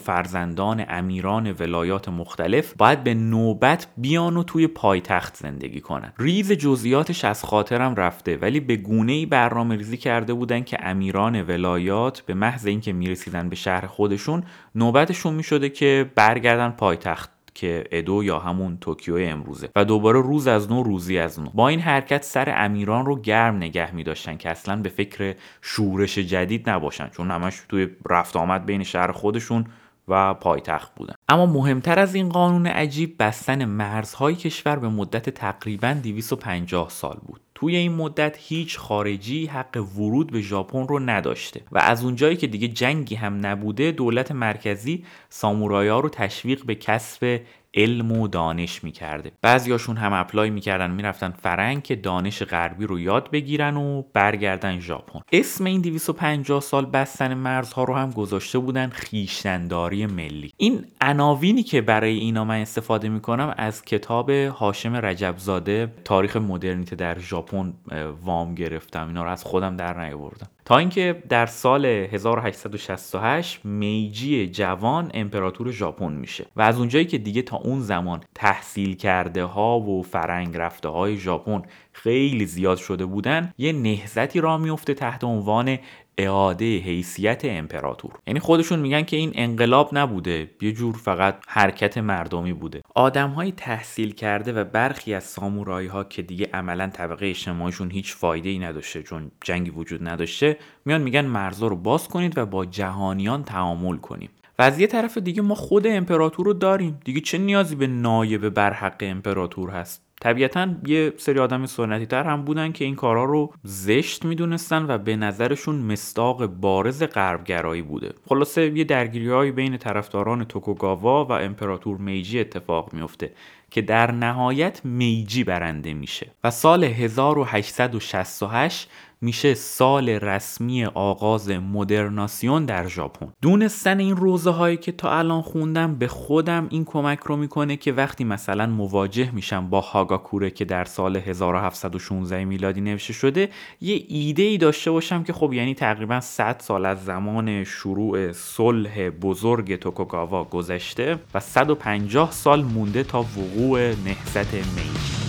فرزندان 0.54 0.84
امیران 0.88 1.52
ولایات 1.52 2.08
مختلف 2.08 2.74
باید 2.78 3.04
به 3.04 3.14
نوبت 3.14 3.86
بیان 3.96 4.36
و 4.36 4.42
توی 4.42 4.66
پایتخت 4.66 5.36
زندگی 5.36 5.80
کنن. 5.80 6.12
ریز 6.18 6.52
جزئیاتش 6.52 7.24
از 7.24 7.44
خاطرم 7.44 7.94
رفته 7.94 8.36
ولی 8.36 8.60
به 8.60 8.76
گونه 8.76 9.12
ای 9.12 9.26
برنامه 9.26 9.76
ریزی 9.76 9.96
کرده 9.96 10.34
بودن 10.34 10.62
که 10.62 10.78
امیران 10.80 11.42
ولایات 11.42 12.20
به 12.20 12.34
محض 12.34 12.66
اینکه 12.66 12.92
می‌رسیدن 12.92 13.48
به 13.48 13.56
شهر 13.56 13.86
خودشون 13.86 14.42
نوبتشون 14.74 15.34
می‌شده 15.34 15.68
که 15.68 16.10
برگردن 16.14 16.70
پایتخت 16.70 17.30
که 17.54 17.84
ادو 17.90 18.24
یا 18.24 18.38
همون 18.38 18.78
توکیو 18.80 19.16
امروزه 19.16 19.68
و 19.76 19.84
دوباره 19.84 20.20
روز 20.20 20.46
از 20.46 20.70
نو 20.70 20.82
روزی 20.82 21.18
از 21.18 21.40
نو. 21.40 21.50
با 21.54 21.68
این 21.68 21.80
حرکت 21.80 22.22
سر 22.22 22.54
امیران 22.56 23.06
رو 23.06 23.20
گرم 23.20 23.56
نگه 23.56 23.94
می 23.94 24.04
داشتن 24.04 24.36
که 24.36 24.50
اصلا 24.50 24.76
به 24.76 24.88
فکر 24.88 25.34
شورش 25.62 26.18
جدید 26.18 26.70
نباشن 26.70 27.08
چون 27.08 27.30
همش 27.30 27.62
توی 27.68 27.88
رفت 28.10 28.36
آمد 28.36 28.66
بین 28.66 28.82
شهر 28.82 29.12
خودشون 29.12 29.64
و 30.08 30.34
پایتخت 30.34 30.94
بودن. 30.94 31.14
اما 31.28 31.46
مهمتر 31.46 31.98
از 31.98 32.14
این 32.14 32.28
قانون 32.28 32.66
عجیب 32.66 33.14
بستن 33.18 33.64
مرزهای 33.64 34.34
کشور 34.34 34.76
به 34.76 34.88
مدت 34.88 35.30
تقریبا 35.30 35.96
250 36.02 36.90
سال 36.90 37.18
بود. 37.26 37.40
توی 37.54 37.76
این 37.76 37.92
مدت 37.92 38.36
هیچ 38.38 38.78
خارجی 38.78 39.46
حق 39.46 39.76
ورود 39.96 40.32
به 40.32 40.40
ژاپن 40.40 40.86
رو 40.88 40.98
نداشته 40.98 41.60
و 41.72 41.78
از 41.78 42.04
اونجایی 42.04 42.36
که 42.36 42.46
دیگه 42.46 42.68
جنگی 42.68 43.14
هم 43.14 43.46
نبوده 43.46 43.92
دولت 43.92 44.32
مرکزی 44.32 45.04
سامورایا 45.28 46.00
رو 46.00 46.08
تشویق 46.08 46.64
به 46.64 46.74
کسب 46.74 47.40
علم 47.74 48.12
و 48.12 48.28
دانش 48.28 48.84
می‌کرده. 48.84 49.32
بعضیاشون 49.42 49.96
هم 49.96 50.12
apply 50.12 50.50
می‌کردن 50.50 50.90
می‌رفتن 50.90 51.30
فرنگ 51.30 51.82
که 51.82 51.96
دانش 51.96 52.42
غربی 52.42 52.86
رو 52.86 53.00
یاد 53.00 53.30
بگیرن 53.30 53.76
و 53.76 54.02
برگردن 54.12 54.80
ژاپن. 54.80 55.20
اسم 55.32 55.64
این 55.64 55.80
250 55.80 56.60
سال 56.60 56.86
بستن 56.86 57.34
مرزها 57.34 57.84
رو 57.84 57.94
هم 57.94 58.10
گذاشته 58.10 58.58
بودن 58.58 58.88
خویشتنداری 58.88 60.06
ملی. 60.06 60.52
این 60.56 60.84
عناوینی 61.00 61.62
که 61.62 61.80
برای 61.80 62.18
اینا 62.18 62.44
من 62.44 62.60
استفاده 62.60 63.08
می‌کنم 63.08 63.54
از 63.56 63.84
کتاب 63.84 64.30
هاشم 64.30 64.96
رجبزاده 64.96 65.92
تاریخ 66.04 66.36
مدرنیته 66.36 66.96
در 66.96 67.18
ژاپن 67.18 67.74
وام 68.22 68.54
گرفتم. 68.54 69.06
اینا 69.06 69.24
رو 69.24 69.30
از 69.30 69.44
خودم 69.44 69.76
در 69.76 70.04
نیاوردم. 70.04 70.48
تا 70.64 70.78
اینکه 70.78 71.22
در 71.28 71.46
سال 71.46 71.86
1868 71.86 73.60
میجی 73.64 74.46
جوان 74.46 75.10
امپراتور 75.14 75.70
ژاپن 75.70 76.12
میشه 76.12 76.46
و 76.56 76.62
از 76.62 76.78
اونجایی 76.78 77.04
که 77.04 77.18
دیگه 77.18 77.42
تا 77.42 77.56
اون 77.56 77.80
زمان 77.80 78.24
تحصیل 78.34 78.96
کرده 78.96 79.44
ها 79.44 79.80
و 79.80 80.02
فرنگ 80.02 80.56
رفته 80.56 80.88
های 80.88 81.16
ژاپن 81.16 81.62
خیلی 81.92 82.46
زیاد 82.46 82.78
شده 82.78 83.06
بودن 83.06 83.52
یه 83.58 83.72
نهزتی 83.72 84.40
را 84.40 84.58
میفته 84.58 84.94
تحت 84.94 85.24
عنوان 85.24 85.78
اعاده 86.18 86.78
حیثیت 86.78 87.40
امپراتور. 87.44 88.12
یعنی 88.26 88.40
خودشون 88.40 88.78
میگن 88.78 89.02
که 89.02 89.16
این 89.16 89.32
انقلاب 89.34 89.90
نبوده 89.92 90.50
یه 90.60 90.72
جور 90.72 90.96
فقط 90.96 91.38
حرکت 91.48 91.98
مردمی 91.98 92.52
بوده. 92.52 92.82
آدم 92.94 93.30
های 93.30 93.52
تحصیل 93.52 94.14
کرده 94.14 94.52
و 94.52 94.64
برخی 94.64 95.14
از 95.14 95.24
سامورایی 95.24 95.88
ها 95.88 96.04
که 96.04 96.22
دیگه 96.22 96.48
عملا 96.54 96.88
طبقه 96.88 97.26
اجتماعیشون 97.26 97.90
هیچ 97.90 98.14
فایده 98.14 98.48
ای 98.48 98.58
نداشته 98.58 99.02
چون 99.02 99.30
جنگی 99.44 99.70
وجود 99.70 100.08
نداشته 100.08 100.58
میان 100.84 101.00
میگن 101.00 101.24
مرزا 101.24 101.66
رو 101.66 101.76
باز 101.76 102.08
کنید 102.08 102.38
و 102.38 102.46
با 102.46 102.66
جهانیان 102.66 103.44
تعامل 103.44 103.96
کنیم. 103.96 104.30
و 104.58 104.62
از 104.62 104.78
یه 104.78 104.86
طرف 104.86 105.18
دیگه 105.18 105.42
ما 105.42 105.54
خود 105.54 105.86
امپراتور 105.86 106.46
رو 106.46 106.52
داریم. 106.52 107.00
دیگه 107.04 107.20
چه 107.20 107.38
نیازی 107.38 107.76
به 107.76 107.86
نایب 107.86 108.48
برحق 108.48 108.96
امپراتور 109.00 109.70
هست؟ 109.70 110.03
طبیعتا 110.20 110.74
یه 110.86 111.12
سری 111.16 111.38
آدم 111.38 111.66
سنتی 111.66 112.06
تر 112.06 112.24
هم 112.24 112.44
بودن 112.44 112.72
که 112.72 112.84
این 112.84 112.94
کارها 112.94 113.24
رو 113.24 113.52
زشت 113.62 114.24
می‌دونستن 114.24 114.86
و 114.88 114.98
به 114.98 115.16
نظرشون 115.16 115.76
مستاق 115.76 116.46
بارز 116.46 117.02
غربگرایی 117.02 117.82
بوده. 117.82 118.14
خلاصه 118.28 118.78
یه 118.78 118.84
درگیری 118.84 119.52
بین 119.52 119.76
طرفداران 119.76 120.44
توکوگاوا 120.44 121.24
و 121.24 121.32
امپراتور 121.32 121.96
میجی 121.96 122.40
اتفاق 122.40 122.92
میفته 122.92 123.32
که 123.70 123.82
در 123.82 124.10
نهایت 124.10 124.80
میجی 124.84 125.44
برنده 125.44 125.94
میشه. 125.94 126.30
و 126.44 126.50
سال 126.50 126.84
1868 126.84 128.90
میشه 129.20 129.54
سال 129.54 130.08
رسمی 130.08 130.84
آغاز 130.84 131.50
مدرناسیون 131.50 132.64
در 132.64 132.88
ژاپن. 132.88 133.32
دونستن 133.42 133.98
این 133.98 134.16
روزه 134.16 134.50
هایی 134.50 134.76
که 134.76 134.92
تا 134.92 135.10
الان 135.10 135.42
خوندم 135.42 135.94
به 135.94 136.08
خودم 136.08 136.66
این 136.70 136.84
کمک 136.84 137.18
رو 137.18 137.36
می‌کنه 137.36 137.76
که 137.76 137.92
وقتی 137.92 138.24
مثلا 138.24 138.66
مواجه 138.66 139.30
میشم 139.30 139.70
با 139.70 139.80
هاگاکوره 139.80 140.50
که 140.50 140.64
در 140.64 140.84
سال 140.84 141.16
1716 141.16 142.44
میلادی 142.44 142.80
نوشته 142.80 143.12
شده 143.12 143.48
یه 143.80 144.04
ایده 144.08 144.42
ای 144.42 144.58
داشته 144.58 144.90
باشم 144.90 145.22
که 145.22 145.32
خب 145.32 145.52
یعنی 145.52 145.74
تقریبا 145.74 146.20
100 146.20 146.56
سال 146.60 146.86
از 146.86 147.04
زمان 147.04 147.64
شروع 147.64 148.32
صلح 148.32 149.10
بزرگ 149.10 149.76
توکوگاوا 149.76 150.44
گذشته 150.44 151.18
و 151.34 151.40
150 151.40 152.32
سال 152.32 152.62
مونده 152.62 153.02
تا 153.02 153.20
وقوع 153.20 153.80
نهضت 153.80 154.54
میجی 154.54 155.23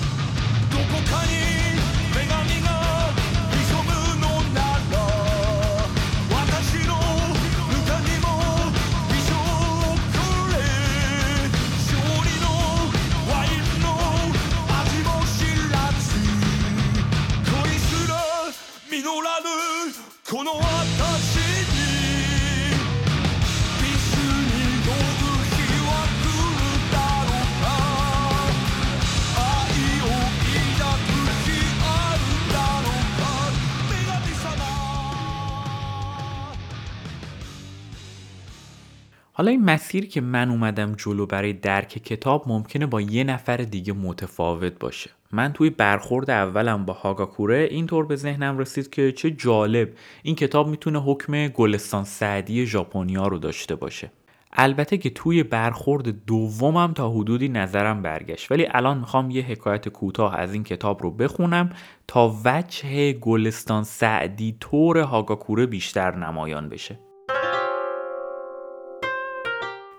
حالا 39.37 39.51
این 39.51 39.65
مسیر 39.65 40.07
که 40.07 40.21
من 40.21 40.49
اومدم 40.49 40.93
جلو 40.93 41.25
برای 41.25 41.53
درک 41.53 41.87
کتاب 41.87 42.43
ممکنه 42.47 42.85
با 42.85 43.01
یه 43.01 43.23
نفر 43.23 43.57
دیگه 43.57 43.93
متفاوت 43.93 44.79
باشه. 44.79 45.09
من 45.31 45.53
توی 45.53 45.69
برخورد 45.69 46.29
اولم 46.29 46.85
با 46.85 46.93
هاگاکوره 46.93 47.67
اینطور 47.71 48.05
به 48.05 48.15
ذهنم 48.15 48.57
رسید 48.57 48.89
که 48.89 49.11
چه 49.11 49.31
جالب 49.31 49.89
این 50.23 50.35
کتاب 50.35 50.67
می‌تونه 50.67 50.99
حکم 50.99 51.47
گلستان 51.47 52.03
سعدی 52.03 52.65
ژاپنیا 52.65 53.27
رو 53.27 53.37
داشته 53.37 53.75
باشه. 53.75 54.11
البته 54.53 54.97
که 54.97 55.09
توی 55.09 55.43
برخورد 55.43 56.25
دومم 56.25 56.93
تا 56.93 57.09
حدودی 57.09 57.49
نظرم 57.49 58.01
برگشت 58.01 58.51
ولی 58.51 58.67
الان 58.71 58.97
می‌خوام 58.97 59.31
یه 59.31 59.41
حکایت 59.43 59.89
کوتاه 59.89 60.35
از 60.35 60.53
این 60.53 60.63
کتاب 60.63 61.03
رو 61.03 61.11
بخونم 61.11 61.69
تا 62.07 62.35
وجه 62.45 63.13
گلستان 63.13 63.83
سعدی 63.83 64.57
طور 64.59 64.97
هاگاکوره 64.97 65.65
بیشتر 65.65 66.15
نمایان 66.15 66.69
بشه. 66.69 66.99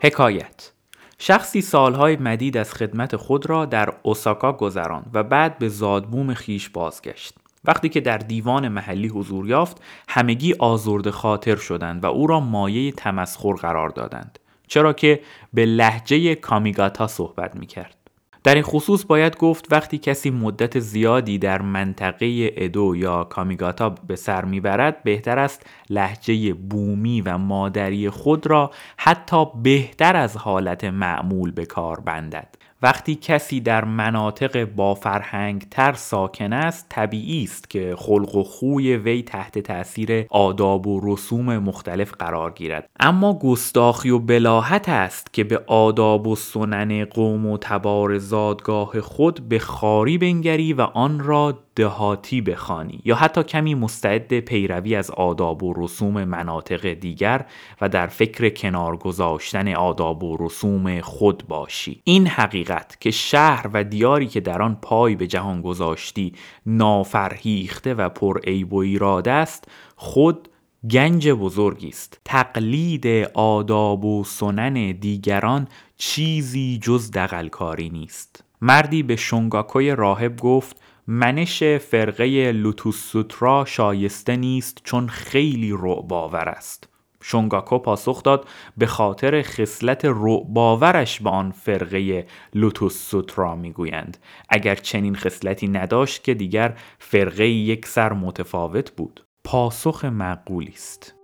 حکایت 0.00 0.73
شخصی 1.19 1.61
سالهای 1.61 2.17
مدید 2.17 2.57
از 2.57 2.75
خدمت 2.75 3.17
خود 3.17 3.50
را 3.50 3.65
در 3.65 3.93
اوساکا 4.03 4.53
گذراند 4.53 5.11
و 5.15 5.23
بعد 5.23 5.59
به 5.59 5.69
زادبوم 5.69 6.35
خیش 6.35 6.69
بازگشت 6.69 7.35
وقتی 7.65 7.88
که 7.88 8.00
در 8.00 8.19
دیوان 8.19 8.69
محلی 8.69 9.09
حضور 9.09 9.49
یافت 9.49 9.83
همگی 10.09 10.55
آزرد 10.59 11.11
خاطر 11.11 11.57
شدند 11.57 12.05
و 12.05 12.07
او 12.07 12.26
را 12.26 12.41
مایه 12.41 12.93
تمسخر 12.93 13.53
قرار 13.53 13.88
دادند 13.88 14.38
چرا 14.67 14.93
که 14.93 15.21
به 15.55 15.67
لحجه 15.67 16.35
کامیگاتا 16.35 17.07
صحبت 17.07 17.57
می 17.57 17.67
کرد. 17.67 17.97
در 18.47 18.55
این 18.55 18.62
خصوص 18.65 19.05
باید 19.05 19.37
گفت 19.37 19.73
وقتی 19.73 19.99
کسی 19.99 20.31
مدت 20.31 20.79
زیادی 20.79 21.38
در 21.38 21.62
منطقه 21.62 22.50
ادو 22.57 22.97
یا 22.97 23.25
کامیگاتا 23.25 23.91
به 23.91 24.17
سر 24.17 24.45
می‌برد 24.45 25.03
بهتر 25.03 25.38
است 25.38 25.67
لحجه 25.91 26.55
بومی 26.55 27.21
و 27.21 27.38
مادری 27.38 28.11
خود 28.11 28.47
را 28.47 28.71
حتی 28.97 29.45
بهتر 29.62 30.17
از 30.17 30.37
حالت 30.37 30.85
معمول 30.85 31.50
به 31.50 31.65
کار 31.67 32.00
بندد. 32.00 32.57
وقتی 32.83 33.14
کسی 33.14 33.61
در 33.61 33.85
مناطق 33.85 34.64
با 34.64 34.95
فرهنگ 34.95 35.66
تر 35.71 35.92
ساکن 35.92 36.52
است 36.52 36.87
طبیعی 36.88 37.45
است 37.45 37.71
که 37.71 37.95
خلق 37.99 38.35
و 38.35 38.42
خوی 38.42 38.97
وی 38.97 39.23
تحت 39.23 39.59
تاثیر 39.59 40.26
آداب 40.30 40.87
و 40.87 41.00
رسوم 41.02 41.59
مختلف 41.59 42.12
قرار 42.12 42.50
گیرد. 42.50 42.88
اما 43.00 43.38
گستاخی 43.38 44.11
و 44.11 44.18
بلاحت 44.18 44.88
است 44.88 45.33
که 45.33 45.45
به 45.45 45.62
آداب 45.66 46.26
و 46.26 46.37
سنن 46.37 47.04
قوم 47.04 47.47
و 47.47 47.59
تبار 47.61 48.18
زادگاه 48.18 49.00
خود 49.00 49.49
به 49.49 49.59
خاری 49.59 50.18
بنگری 50.18 50.73
و 50.73 50.80
آن 50.80 51.21
را 51.21 51.65
دهاتی 51.76 52.40
بخوانی 52.40 53.00
یا 53.04 53.14
حتی 53.14 53.42
کمی 53.42 53.75
مستعد 53.75 54.40
پیروی 54.40 54.95
از 54.95 55.11
آداب 55.11 55.62
و 55.62 55.75
رسوم 55.76 56.25
مناطق 56.25 56.92
دیگر 56.92 57.47
و 57.80 57.88
در 57.88 58.06
فکر 58.06 58.49
کنار 58.49 58.97
گذاشتن 58.97 59.75
آداب 59.75 60.23
و 60.23 60.37
رسوم 60.40 61.00
خود 61.00 61.42
باشی. 61.49 62.00
این 62.04 62.26
حقیقت 62.26 63.00
که 63.00 63.11
شهر 63.11 63.66
و 63.73 63.85
دیاری 63.85 64.26
که 64.26 64.40
در 64.40 64.62
آن 64.62 64.78
پای 64.83 65.14
به 65.14 65.26
جهان 65.26 65.62
گذاشتی 65.62 66.33
نافرهیخته 66.66 67.95
و 67.95 68.09
پر 68.09 68.40
عیب 68.40 68.73
و 68.73 68.76
ایراد 68.76 69.28
است 69.28 69.68
خود 69.97 70.49
گنج 70.90 71.28
بزرگی 71.28 71.88
است. 71.88 72.21
تقلید 72.25 73.06
آداب 73.35 74.04
و 74.04 74.25
سنن 74.25 74.92
دیگران 74.92 75.68
چیزی 75.97 76.78
جز 76.83 77.11
دقلکاری 77.11 77.90
نیست. 77.90 78.45
مردی 78.61 79.02
به 79.02 79.16
شونگاکوی 79.16 79.90
راهب 79.90 80.40
گفت 80.40 80.80
منش 81.08 81.62
فرقه 81.62 82.52
لوتوس 82.52 83.10
سوترا 83.10 83.64
شایسته 83.64 84.36
نیست 84.36 84.80
چون 84.84 85.08
خیلی 85.08 85.72
رعباور 85.72 86.48
است. 86.48 86.88
شونگاکو 87.22 87.78
پاسخ 87.78 88.22
داد 88.22 88.48
به 88.76 88.86
خاطر 88.86 89.42
خصلت 89.42 90.04
رعباورش 90.04 91.20
به 91.20 91.30
آن 91.30 91.50
فرقه 91.50 92.26
لوتوس 92.54 93.10
سوترا 93.10 93.54
می‌گویند. 93.54 94.18
اگر 94.48 94.75
چنین 94.75 95.16
خصلتی 95.16 95.68
نداشت 95.68 96.25
که 96.25 96.34
دیگر 96.34 96.76
فرقه 96.98 97.48
یک 97.48 97.86
سر 97.86 98.12
متفاوت 98.12 98.90
بود. 98.90 99.26
پاسخ 99.44 100.04
معقولی 100.04 100.72
است. 100.72 101.15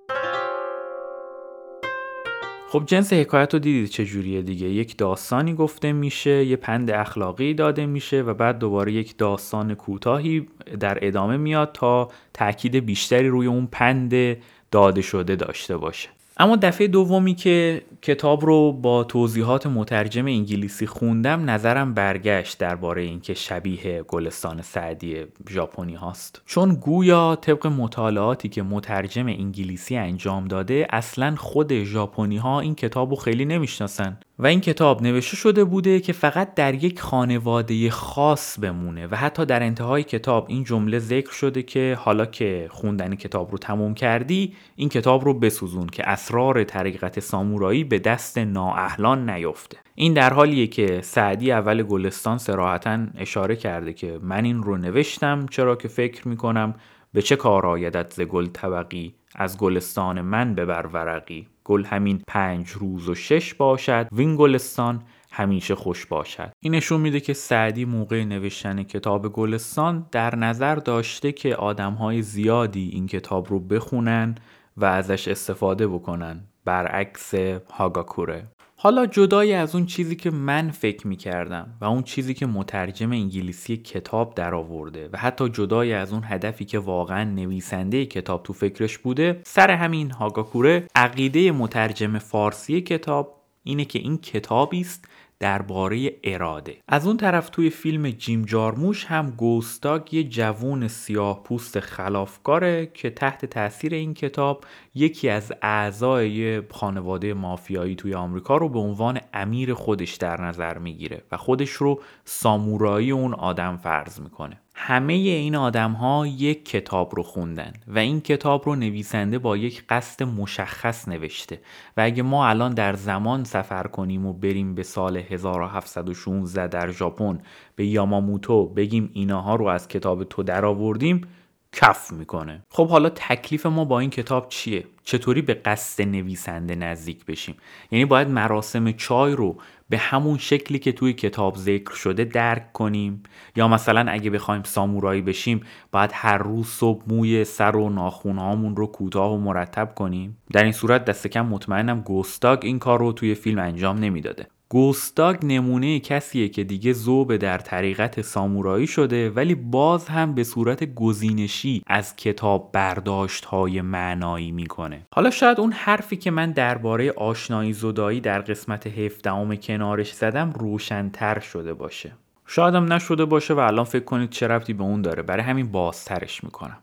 خب 2.73 2.83
جنس 2.87 3.13
حکایت 3.13 3.55
رو 3.55 3.59
دیدید 3.59 3.89
چجوریه 3.89 4.43
دیگه؟ 4.43 4.67
یک 4.67 4.97
داستانی 4.97 5.55
گفته 5.55 5.93
میشه 5.93 6.45
یه 6.45 6.57
پند 6.57 6.91
اخلاقی 6.91 7.55
داده 7.55 7.87
میشه 7.87 8.23
و 8.23 8.35
بعد 8.35 8.59
دوباره 8.59 8.93
یک 8.93 9.17
داستان 9.17 9.75
کوتاهی 9.75 10.49
در 10.81 10.99
ادامه 11.03 11.37
میاد 11.37 11.71
تا 11.73 12.11
تاکید 12.35 12.77
بیشتری 12.77 13.29
روی 13.29 13.47
اون 13.47 13.69
پند 13.73 14.37
داده 14.71 15.03
شده 15.03 15.37
داشته 15.37 15.77
باشه. 15.77 16.09
اما 16.37 16.57
دفعه 16.57 16.89
دومی 16.89 17.35
که 17.35 17.83
کتاب 18.03 18.45
رو 18.45 18.73
با 18.73 19.05
توضیحات 19.05 19.67
مترجم 19.67 20.27
انگلیسی 20.27 20.87
خوندم 20.87 21.51
نظرم 21.51 21.95
برگشت 21.95 22.59
درباره 22.59 23.03
اینکه 23.03 23.35
شبیه 23.35 24.03
گلستان 24.03 24.63
سعدی 24.63 25.17
ژاپنی 25.51 25.95
هاست. 25.95 26.43
چون 26.47 26.75
گویا 26.75 27.37
طبق 27.37 27.67
مطالعاتی 27.67 28.49
که 28.49 28.63
مترجم 28.63 29.27
انگلیسی 29.27 29.97
انجام 29.97 30.45
داده 30.45 30.87
اصلا 30.91 31.37
خود 31.37 31.85
ژاپنی 31.85 32.37
ها 32.37 32.61
این 32.61 32.75
کتاب 32.75 33.11
رو 33.11 33.17
خیلی 33.17 33.45
نمی‌شناسن. 33.45 34.19
و 34.43 34.47
این 34.47 34.61
کتاب 34.61 35.03
نوشته 35.03 35.37
شده 35.37 35.65
بوده 35.65 36.01
که 36.01 36.13
فقط 36.13 36.55
در 36.55 36.75
یک 36.75 37.01
خانواده 37.01 37.91
خاص 37.91 38.59
بمونه 38.59 39.07
و 39.07 39.17
حتی 39.17 39.45
در 39.45 39.63
انتهای 39.63 40.03
کتاب 40.03 40.47
این 40.49 40.65
جمله 40.65 40.99
ذکر 40.99 41.33
شده 41.33 41.63
که 41.63 41.99
حالا 42.01 42.27
که 42.27 42.69
خوندن 42.71 43.15
کتاب 43.15 43.53
رو 43.53 43.59
تموم 43.59 43.95
کردی 43.95 44.55
این 44.77 44.89
کتاب 44.89 45.25
رو 45.25 45.35
بسوزون 45.35 45.87
که 45.87 46.09
اسرار 46.09 46.65
طریقت 46.65 47.21
سامورایی 47.21 47.85
به 47.85 47.99
دست 47.99 48.39
نااهلان 48.39 49.31
نیفته. 49.31 49.77
این 49.95 50.15
در 50.15 50.33
حالیه 50.33 50.67
که 50.67 51.01
سعدی 51.03 51.53
اول 51.53 51.83
گلستان 51.83 52.39
سراحتا 52.39 53.07
اشاره 53.19 53.57
کرده 53.57 53.93
که 53.93 54.19
من 54.23 54.45
این 54.45 54.63
رو 54.63 54.77
نوشتم 54.77 55.47
چرا 55.51 55.77
که 55.77 55.89
فکر 55.89 56.29
می‌کنم 56.29 56.75
به 57.13 57.23
چه 57.23 57.37
کار 57.37 57.67
آیدت 57.67 58.13
ز 58.13 58.21
گل 58.21 58.47
طبقی؟ 58.47 59.15
از 59.35 59.59
گلستان 59.59 60.21
من 60.21 60.55
ببر 60.55 60.87
ورقی. 60.87 61.47
گل 61.65 61.85
همین 61.85 62.23
پنج 62.29 62.71
روز 62.71 63.09
و 63.09 63.15
شش 63.15 63.55
باشد 63.55 64.09
وین 64.13 64.37
گلستان 64.37 65.03
همیشه 65.33 65.75
خوش 65.75 66.07
باشد. 66.07 66.53
این 66.61 66.75
نشون 66.75 67.01
میده 67.01 67.21
که 67.21 67.33
سعدی 67.33 67.85
موقع 67.85 68.25
نوشتن 68.25 68.83
کتاب 68.83 69.33
گلستان 69.33 70.07
در 70.13 70.37
نظر 70.37 70.75
داشته 70.75 71.33
که 71.33 71.57
آدمهای 71.57 72.23
زیادی 72.23 72.89
این 72.89 73.07
کتاب 73.07 73.49
رو 73.51 73.61
بخونن 73.61 74.35
و 74.77 74.85
ازش 74.85 75.29
استفاده 75.29 75.89
بکنن. 75.89 76.41
برعکس 76.65 77.35
هاگاکوره. 77.71 78.45
حالا 78.85 79.07
جدای 79.07 79.53
از 79.53 79.75
اون 79.75 79.87
چیزی 79.87 80.17
که 80.17 80.31
من 80.31 80.71
فکر 80.71 81.07
می 81.07 81.17
کردم 81.17 81.75
و 81.81 81.85
اون 81.85 82.03
چیزی 82.03 82.35
که 82.35 82.47
مترجم 82.47 83.13
انگلیسی 83.13 83.77
کتاب 83.77 84.35
در 84.35 84.55
آورده 84.55 85.09
و 85.13 85.17
حتی 85.17 85.49
جدای 85.49 85.93
از 85.93 86.13
اون 86.13 86.23
هدفی 86.25 86.65
که 86.65 86.79
واقعا 86.79 87.25
نویسنده 87.25 88.07
کتاب 88.07 88.43
تو 88.43 88.53
فکرش 88.53 88.99
بوده 88.99 89.41
سر 89.45 89.71
همین 89.71 90.11
هاگاکوره 90.11 90.87
عقیده 90.95 91.53
مترجم 91.53 92.19
فارسی 92.19 92.81
کتاب 92.81 93.43
اینه 93.65 93.85
که 93.85 93.99
این 93.99 94.19
کتابی 94.19 94.81
است 94.81 95.09
درباره 95.43 96.11
اراده. 96.25 96.77
از 96.89 97.07
اون 97.07 97.17
طرف 97.17 97.49
توی 97.49 97.71
فیلم 97.71 98.11
جیم 98.11 98.43
جارموش 98.43 99.05
هم 99.05 99.31
گوستاگ 99.31 100.15
یه 100.15 100.25
جوون 100.25 100.89
سیاه 100.89 101.43
پوست 101.43 101.81
خلافکاره 101.81 102.91
که 102.95 103.11
تحت 103.11 103.45
تاثیر 103.45 103.95
این 103.95 104.15
کتاب 104.15 104.65
یکی 104.95 105.29
از 105.29 105.53
اعضای 105.63 106.63
خانواده 106.71 107.35
مافیایی 107.35 107.95
توی 107.95 108.15
آمریکا 108.15 108.57
رو 108.57 108.69
به 108.69 108.79
عنوان 108.79 109.21
امیر 109.35 109.75
خودش 109.75 110.15
در 110.15 110.41
نظر 110.41 110.79
می‌گیره 110.79 111.23
و 111.33 111.37
خودش 111.37 111.71
رو 111.71 112.01
سامورایی 112.25 113.11
اون 113.11 113.35
آدم 113.35 113.77
فرض 113.77 114.21
می‌کنه. 114.21 114.62
همه 114.75 115.13
این 115.13 115.57
آدم 115.57 115.93
ها 115.93 116.27
یک 116.27 116.65
کتاب 116.65 117.17
رو 117.17 117.23
خوندن 117.23 117.73
و 117.87 117.99
این 117.99 118.21
کتاب 118.21 118.67
رو 118.67 118.77
نویسنده 118.77 119.39
با 119.39 119.57
یک 119.57 119.85
قصد 119.89 120.23
مشخص 120.23 121.09
نوشته. 121.09 121.61
و 121.97 122.01
اگه 122.01 122.23
ما 122.23 122.49
الان 122.49 122.75
در 122.75 122.95
زمان 122.95 123.45
سفر 123.45 123.83
کنیم 123.87 124.27
و 124.27 124.33
بریم 124.33 124.75
به 124.75 124.83
سال 124.83 125.17
1716 125.17 126.67
در 126.67 126.91
ژاپن 126.91 127.41
به 127.77 127.87
یاماموتو 127.87 128.67
بگیم 128.67 129.11
ایناها 129.13 129.57
رو 129.57 129.67
از 129.67 129.89
کتاب 129.89 130.25
تو 130.25 130.43
در 130.43 130.65
آوردیم 130.65 131.27
کف 131.73 132.13
می‌کنه. 132.13 132.63
خب 132.69 132.89
حالا 132.89 133.09
تکلیف 133.09 133.67
ما 133.67 133.85
با 133.85 134.01
این 134.01 134.11
کتاب 134.11 134.49
چیه؟ 134.49 134.85
چطوری 135.05 135.43
به 135.43 135.55
قصد 135.55 136.03
نویسنده 136.03 136.75
نزدیک 136.75 137.27
بشیم؟ 137.27 137.57
یعنی 137.91 138.05
باید 138.05 138.29
مراسم 138.29 138.93
چای 138.93 139.33
رو 139.33 139.57
به 139.93 139.99
همون 139.99 140.39
شکلی 140.39 140.79
که 140.79 140.93
توی 140.93 141.13
کتاب 141.13 141.57
ذکر 141.57 141.95
شده 141.95 142.25
درک 142.25 142.73
کنیم. 142.73 143.23
یا 143.57 143.69
مثلا 143.69 144.13
اگه 144.13 144.31
بخوایم 144.31 144.63
سامورایی 144.63 145.23
بشیم 145.23 145.61
باید 145.93 146.11
هر 146.15 146.39
روز 146.39 146.67
صبح 146.67 147.03
موی 147.07 147.45
سر 147.45 147.77
و 147.77 147.91
ناخونهامون 147.91 148.77
رو 148.77 148.87
کوتاه 148.87 149.33
و 149.33 149.39
مرتب 149.39 149.95
کنیم. 149.95 150.37
در 150.53 150.63
این 150.63 150.73
صورت 150.73 151.05
دست 151.05 151.27
کم 151.27 151.47
مطمئنم 151.47 152.01
گوستاگ 152.01 152.59
این 152.63 152.79
کار 152.79 152.99
رو 152.99 153.13
توی 153.13 153.35
فیلم 153.35 153.59
انجام 153.59 153.99
نمی‌داده. 153.99 154.47
گوستاگ 154.73 155.37
نمونه 155.43 156.01
کسیه 156.01 156.49
که 156.49 156.65
دیگه 156.65 156.93
زوب 156.93 157.37
در 157.37 157.59
طریقت 157.59 158.21
سامورایی 158.21 158.87
شده 158.87 159.31
ولی 159.31 159.55
باز 159.55 160.09
هم 160.09 160.35
به 160.35 160.45
صورت 160.45 160.95
گزینشی 160.95 161.83
از 161.87 162.17
کتاب 162.17 162.71
برداشت 162.73 163.45
های 163.45 163.81
معنایی 163.81 164.53
می‌کنه. 164.53 165.07
حالا 165.15 165.31
شاید 165.31 165.61
اون 165.61 165.73
حرفی 165.73 166.17
که 166.17 166.31
من 166.31 166.53
درباره 166.53 167.11
آشنایی 167.11 167.73
زدایی 167.73 168.21
در 168.21 168.41
قسمت 168.41 168.87
هفدهم 168.87 169.57
کنارش 169.57 170.13
زدم 170.13 170.51
روشنتر 170.51 171.41
شده 171.41 171.75
باشه. 171.75 172.13
شایدم 172.47 172.93
نشده 172.93 173.25
باشه 173.25 173.55
و 173.55 173.59
الان 173.59 173.85
فکر 173.85 174.05
کنید 174.05 174.31
چه 174.31 174.49
ربطی 174.49 174.73
به 174.73 174.83
اون 174.83 175.03
داره. 175.03 175.23
برای 175.23 175.43
همین 175.43 175.73
بازترش 175.73 176.45
می‌کنم. 176.45 176.79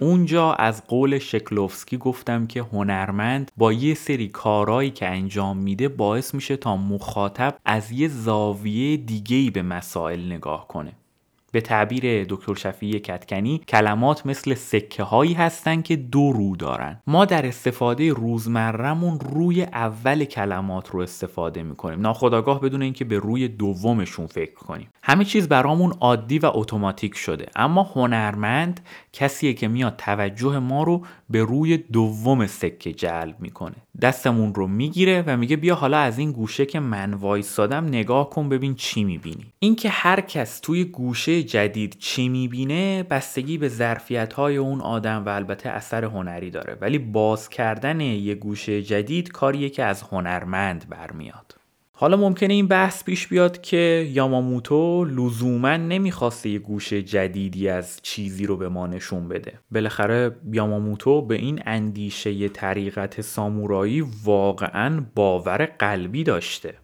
اونجا 0.00 0.52
از 0.52 0.86
قول 0.86 1.18
شکلوفسکی 1.18 1.96
گفتم 1.96 2.46
که 2.46 2.62
هنرمند 2.62 3.52
با 3.56 3.72
یه 3.72 3.94
سری 3.94 4.28
کارهایی 4.28 4.90
که 4.90 5.08
انجام 5.08 5.56
میده 5.56 5.88
باعث 5.88 6.34
میشه 6.34 6.56
تا 6.56 6.76
مخاطب 6.76 7.58
از 7.64 7.92
یه 7.92 8.08
زاویه 8.08 8.96
دیگهی 8.96 9.50
به 9.50 9.62
مسائل 9.62 10.32
نگاه 10.32 10.68
کنه. 10.68 10.92
به 11.52 11.60
تعبیر 11.60 12.24
دکتر 12.24 12.54
شفیع 12.54 12.98
کتکنی 12.98 13.60
کلمات 13.68 14.26
مثل 14.26 14.54
سکه 14.54 15.02
هایی 15.02 15.34
هستن 15.34 15.82
که 15.82 15.96
دو 15.96 16.32
رو 16.32 16.56
دارن. 16.56 17.00
ما 17.06 17.24
در 17.24 17.46
استفاده 17.46 18.12
روزمرهمون 18.12 19.20
روی 19.20 19.62
اول 19.62 20.24
کلمات 20.24 20.90
رو 20.90 21.00
استفاده 21.00 21.62
می‌کنیم. 21.62 22.00
ناخداگاه 22.00 22.60
بدون 22.60 22.82
اینکه 22.82 23.04
به 23.04 23.18
روی 23.18 23.48
دومشون 23.48 24.26
فکر 24.26 24.54
کنیم. 24.54 24.88
همه 25.02 25.24
چیز 25.24 25.48
برامون 25.48 25.92
عادی 26.00 26.38
و 26.38 26.50
اتوماتیک 26.54 27.14
شده. 27.14 27.46
اما 27.56 27.82
هنرمند 27.82 28.80
کسیه 29.12 29.54
که 29.54 29.68
میاد 29.68 29.94
توجه 29.96 30.58
ما 30.58 30.82
رو 30.82 31.02
به 31.30 31.42
روی 31.42 31.76
دوم 31.76 32.46
سکه 32.46 32.92
جلب 32.92 33.36
می‌کنه. 33.40 33.74
دستمون 34.02 34.54
رو 34.54 34.66
می‌گیره 34.66 35.24
و 35.26 35.36
میگه 35.36 35.56
بیا 35.56 35.74
حالا 35.74 35.98
از 35.98 36.18
این 36.18 36.32
گوشه 36.32 36.66
که 36.66 36.80
من 36.80 37.14
وایسادم 37.14 37.84
نگاه 37.84 38.30
کن 38.30 38.48
ببین 38.48 38.74
چی 38.74 39.04
می‌بینی. 39.04 39.52
اینکه 39.58 39.88
هر 39.88 40.20
کس 40.20 40.60
توی 40.60 40.84
گوشه 40.84 41.42
جدید 41.48 41.96
چی 41.98 42.28
می‌بینه 42.28 43.02
بستگی 43.02 43.58
به 43.58 43.68
ظرفیت 43.68 44.32
های 44.32 44.56
اون 44.56 44.80
آدم 44.80 45.24
و 45.26 45.28
البته 45.28 45.68
اثر 45.68 46.04
هنری 46.04 46.50
داره. 46.50 46.78
ولی 46.80 46.98
باز 46.98 47.48
کردن 47.48 48.00
یه 48.00 48.34
گوشه 48.34 48.82
جدید 48.82 49.32
کاریه 49.32 49.70
که 49.70 49.84
از 49.84 50.02
هنرمند 50.02 50.88
برمیاد. 50.88 51.54
حالا 51.92 52.16
ممکنه 52.16 52.54
این 52.54 52.66
بحث 52.66 53.04
پیش 53.04 53.26
بیاد 53.26 53.60
که 53.60 54.10
یاماموتو 54.12 55.04
لزوما 55.04 55.76
نمی‌خواسته 55.76 56.48
یه 56.48 56.58
گوشه 56.58 57.02
جدیدی 57.02 57.68
از 57.68 58.00
چیزی 58.02 58.46
رو 58.46 58.56
به 58.56 58.68
ما 58.68 58.86
نشون 58.86 59.28
بده. 59.28 59.52
بالاخره 59.70 60.36
یاماموتو 60.52 61.22
به 61.22 61.34
این 61.34 61.62
اندیشه 61.66 62.48
طریقت 62.48 63.20
سامورایی 63.20 64.04
واقعا 64.24 65.06
باور 65.14 65.64
قلبی 65.78 66.24
داشته 66.24 66.74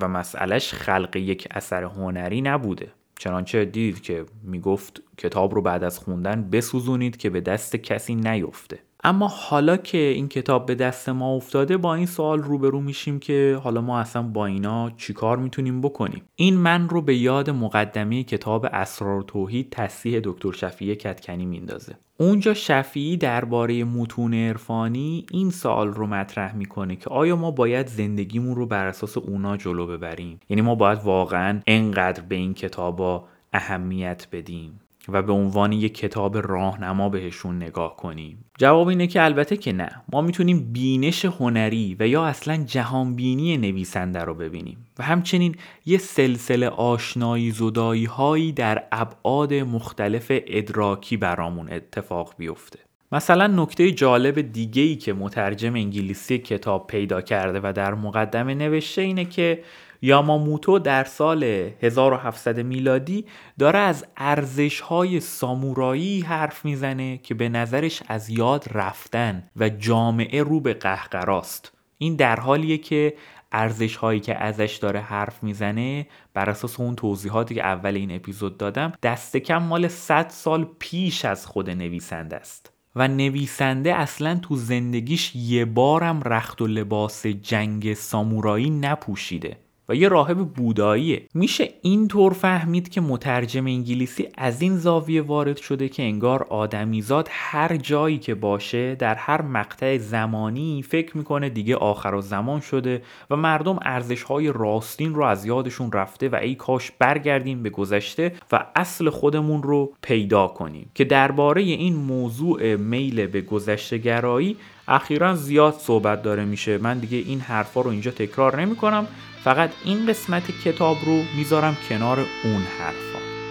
و 0.00 0.08
مسئلش 0.08 0.74
خلق 0.74 1.16
یک 1.16 1.48
اثر 1.50 1.82
هنری 1.84 2.40
نبوده. 2.40 2.92
چنانچه 3.22 3.64
دیدید 3.64 4.02
که 4.02 4.24
می‌گفت 4.42 5.02
کتاب 5.18 5.54
رو 5.54 5.62
بعد 5.62 5.84
از 5.84 5.98
خوندن 5.98 6.50
بسوزونید 6.50 7.16
که 7.16 7.30
به 7.30 7.40
دست 7.40 7.76
کسی 7.76 8.14
نیفته. 8.14 8.78
اما 9.04 9.28
حالا 9.28 9.76
که 9.76 9.98
این 9.98 10.28
کتاب 10.28 10.66
به 10.66 10.74
دست 10.74 11.08
ما 11.08 11.34
افتاده 11.34 11.76
با 11.76 11.94
این 11.94 12.06
سوال 12.06 12.42
روبرو 12.42 12.80
میشیم 12.80 13.18
که 13.18 13.60
حالا 13.62 13.80
ما 13.80 14.00
اصلا 14.00 14.22
با 14.22 14.46
اینا 14.46 14.90
چیکار 14.96 15.36
می‌تونیم 15.36 15.80
بکنیم؟ 15.80 16.22
این 16.36 16.56
من 16.56 16.88
رو 16.88 17.02
به 17.02 17.16
یاد 17.16 17.50
مقدمه 17.50 18.22
کتاب 18.22 18.66
اسرار 18.72 19.22
توحید 19.22 19.70
تصیح 19.70 20.20
دکتر 20.24 20.52
شفیع 20.52 20.94
کتکنی 20.94 21.46
میندازه. 21.46 21.94
اونجا 22.16 22.54
شفیعی 22.54 23.16
درباره 23.16 23.84
متون 23.84 24.34
عرفانی 24.34 25.26
این 25.30 25.50
سوال 25.50 25.88
رو 25.88 26.06
مطرح 26.06 26.56
می‌کنه 26.56 26.96
که 26.96 27.10
آیا 27.10 27.36
ما 27.36 27.50
باید 27.50 27.86
زندگیمون 27.86 28.54
رو 28.56 28.66
بر 28.66 28.86
اساس 28.86 29.18
اونا 29.18 29.56
جلو 29.56 29.86
ببریم؟ 29.86 30.40
یعنی 30.48 30.62
ما 30.62 30.74
باید 30.74 30.98
واقعا 31.04 31.60
انقدر 31.66 32.22
به 32.22 32.34
این 32.34 32.54
کتابا 32.54 33.24
اهمیت 33.52 34.26
بدیم؟ 34.32 34.80
و 35.08 35.22
به 35.22 35.32
عنوان 35.32 35.72
یک 35.72 35.94
کتاب 35.94 36.38
راهنما 36.38 37.08
بهشون 37.08 37.56
نگاه 37.56 37.96
کنیم. 37.96 38.44
جواب 38.58 38.88
اینه 38.88 39.06
که 39.06 39.22
البته 39.22 39.56
که 39.56 39.72
نه. 39.72 40.02
ما 40.12 40.20
می‌تونیم 40.20 40.72
بینش 40.72 41.24
هنری 41.24 41.96
و 42.00 42.08
یا 42.08 42.24
اصلا 42.24 42.56
جهانبینی 42.56 43.56
نویسنده 43.56 44.20
رو 44.20 44.34
ببینیم 44.34 44.86
و 44.98 45.02
همچنین 45.02 45.54
یه 45.86 45.98
سلسله 45.98 46.68
آشنایی 46.68 47.50
زدایی 47.50 48.04
هایی 48.04 48.52
در 48.52 48.84
ابعاد 48.92 49.54
مختلف 49.54 50.26
ادراکی 50.30 51.16
برامون 51.16 51.72
اتفاق 51.72 52.34
بیفته. 52.38 52.78
مثلا 53.12 53.46
نکته 53.46 53.90
جالب 53.90 54.40
دیگه 54.52 54.82
ای 54.82 54.96
که 54.96 55.12
مترجم 55.12 55.74
انگلیسی 55.74 56.38
کتاب 56.38 56.86
پیدا 56.86 57.20
کرده 57.20 57.60
و 57.62 57.72
در 57.72 57.94
مقدمه 57.94 58.54
نوشته 58.54 59.02
اینه 59.02 59.24
که 59.24 59.62
یاماموتو 60.04 60.78
در 60.78 61.04
سال 61.04 61.44
1700 61.82 62.60
میلادی 62.60 63.24
داره 63.58 63.78
از 63.78 64.06
ارزش 64.16 64.80
های 64.80 65.20
سامورایی 65.20 66.20
حرف 66.20 66.64
می‌زنه 66.64 67.18
که 67.18 67.34
به 67.34 67.48
نظرش 67.48 68.02
از 68.08 68.30
یاد 68.30 68.64
رفتن 68.72 69.48
و 69.56 69.68
جامعه 69.68 70.42
رو 70.42 70.60
به 70.60 70.74
قهقراست. 70.74 71.72
این 71.98 72.16
در 72.16 72.40
حالیه 72.40 72.78
که 72.78 73.14
ارزش 73.52 73.96
هایی 73.96 74.20
که 74.20 74.34
ازش 74.34 74.78
داره 74.82 75.00
حرف 75.00 75.42
می‌زنه 75.42 76.06
بر 76.34 76.50
اساس 76.50 76.80
اون 76.80 76.96
توضیحاتی 76.96 77.54
که 77.54 77.66
اول 77.66 77.96
این 77.96 78.14
اپیزود 78.14 78.58
دادم 78.58 78.92
دست 79.02 79.36
کم 79.36 79.62
مال 79.62 79.88
100 79.88 80.28
سال 80.28 80.66
پیش 80.78 81.24
از 81.24 81.46
خود 81.46 81.70
نویسنده 81.70 82.36
است. 82.36 82.72
و 82.96 83.08
نویسنده 83.08 83.94
اصلا 83.94 84.38
تو 84.42 84.56
زندگیش 84.56 85.36
یه 85.36 85.64
بارم 85.64 86.22
رخت 86.22 86.62
و 86.62 86.66
لباس 86.66 87.26
جنگ 87.26 87.94
سامورایی 87.94 88.70
نپوشیده. 88.70 89.56
یه 89.94 90.08
راهب 90.08 90.38
بوداییه. 90.38 91.22
میشه 91.34 91.68
اینطور 91.82 92.32
فهمید 92.32 92.88
که 92.88 93.00
مترجم 93.00 93.66
انگلیسی 93.66 94.28
از 94.34 94.62
این 94.62 94.76
زاویه 94.76 95.22
وارد 95.22 95.56
شده 95.56 95.88
که 95.88 96.02
انگار 96.02 96.42
آدمیزاد 96.42 97.28
هر 97.30 97.76
جایی 97.76 98.18
که 98.18 98.34
باشه 98.34 98.94
در 98.94 99.14
هر 99.14 99.42
مقطع 99.42 99.98
زمانی 99.98 100.82
فکر 100.82 101.16
می‌کنه 101.16 101.48
دیگه 101.48 101.76
آخر 101.76 102.14
و 102.14 102.20
زمان 102.20 102.60
شده 102.60 103.02
و 103.30 103.36
مردم 103.36 103.78
ارزش 103.82 104.22
های 104.22 104.52
راستین 104.52 105.14
رو 105.14 105.22
از 105.22 105.46
یادشون 105.46 105.92
رفته 105.92 106.28
و 106.28 106.34
ای 106.34 106.54
کاش 106.54 106.90
برگردیم 106.98 107.62
به 107.62 107.70
گذشته 107.70 108.32
و 108.52 108.66
اصل 108.76 109.10
خودمون 109.10 109.62
رو 109.62 109.92
پیدا 110.02 110.46
کنیم. 110.46 110.90
که 110.94 111.04
درباره 111.04 111.62
این 111.62 111.96
موضوع 111.96 112.76
میل 112.76 113.26
به 113.26 113.40
گذشته 113.40 113.98
گرایی 113.98 114.56
اخیرا 114.88 115.34
زیاد 115.34 115.74
صحبت 115.74 116.22
داره 116.22 116.44
میشه. 116.44 116.78
من 116.78 116.98
دیگه 116.98 117.18
این 117.18 117.40
حرفا 117.40 117.80
رو 117.80 117.90
اینجا 117.90 118.10
تکرار 118.10 118.60
نمی 118.60 118.76
کنم 118.76 119.06
فقط 119.44 119.70
این 119.84 120.06
قسمت 120.06 120.50
کتاب 120.64 120.96
رو 121.04 121.24
می‌ذارم 121.36 121.76
کنار 121.88 122.18
اون 122.44 122.62
حرفا. 122.78 123.41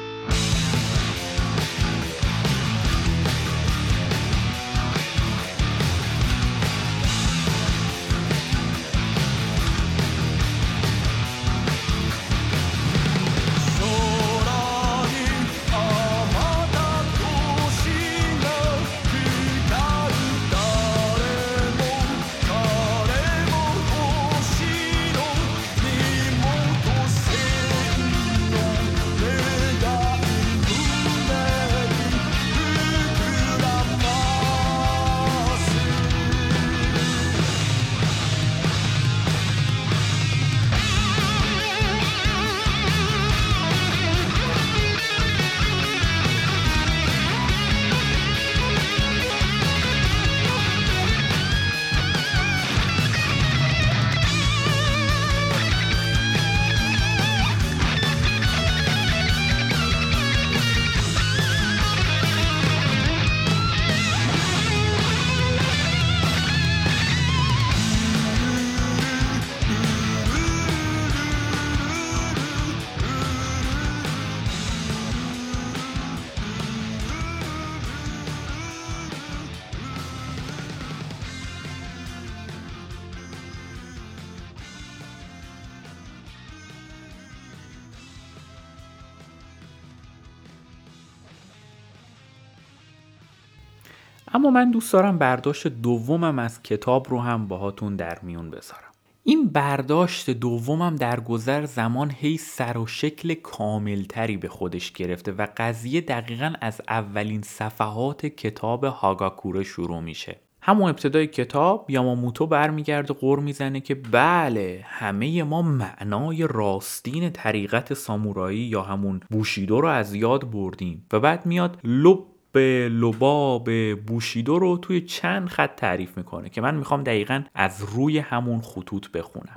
اما 94.41 94.49
من 94.49 94.71
دوست 94.71 94.93
دارم 94.93 95.17
برداشت 95.17 95.67
دومم 95.67 96.39
از 96.39 96.63
کتاب 96.63 97.09
رو 97.09 97.19
هم 97.19 97.47
باهاتون 97.47 97.95
در 97.95 98.19
میون 98.21 98.49
بذارم. 98.49 98.91
این 99.23 99.49
برداشت 99.49 100.29
دومم 100.29 100.95
در 100.95 101.19
گذر 101.19 101.65
زمان 101.65 102.11
هی 102.11 102.37
سر 102.37 102.77
و 102.77 102.87
شکل 102.87 103.33
کاملتری 103.33 104.37
به 104.37 104.47
خودش 104.47 104.91
گرفته 104.91 105.31
و 105.31 105.47
قضیه 105.57 106.01
دقیقا 106.01 106.53
از 106.61 106.81
اولین 106.89 107.41
صفحات 107.41 108.25
کتاب 108.25 108.83
هاگاکوره 108.83 109.63
شروع 109.63 109.99
میشه. 109.99 110.39
همون 110.61 110.89
ابتدای 110.89 111.27
کتاب 111.27 111.89
یاماموتو 111.89 112.47
برمیگرده 112.47 113.13
غور 113.13 113.39
می‌زنه 113.39 113.79
که 113.79 113.95
بله 113.95 114.85
همه 114.85 115.43
ما 115.43 115.61
معنای 115.61 116.47
راستین 116.47 117.29
طریقت 117.29 117.93
سامورایی 117.93 118.59
یا 118.59 118.81
همون 118.81 119.19
بوشیدو 119.29 119.81
رو 119.81 119.87
از 119.87 120.15
یاد 120.15 120.51
بردیم 120.51 121.05
و 121.13 121.19
بعد 121.19 121.45
میاد 121.45 121.79
لب 121.83 122.30
لباب 122.57 123.95
بوشیدو 123.95 124.59
رو 124.59 124.77
توی 124.77 125.01
چند 125.01 125.47
خط 125.47 125.75
تعریف 125.75 126.17
می‌کنه 126.17 126.49
که 126.49 126.61
من 126.61 126.75
می‌خوام 126.75 127.03
دقیقا 127.03 127.43
از 127.55 127.83
روی 127.95 128.19
همون 128.19 128.61
خطوط 128.61 129.11
بخونم. 129.11 129.55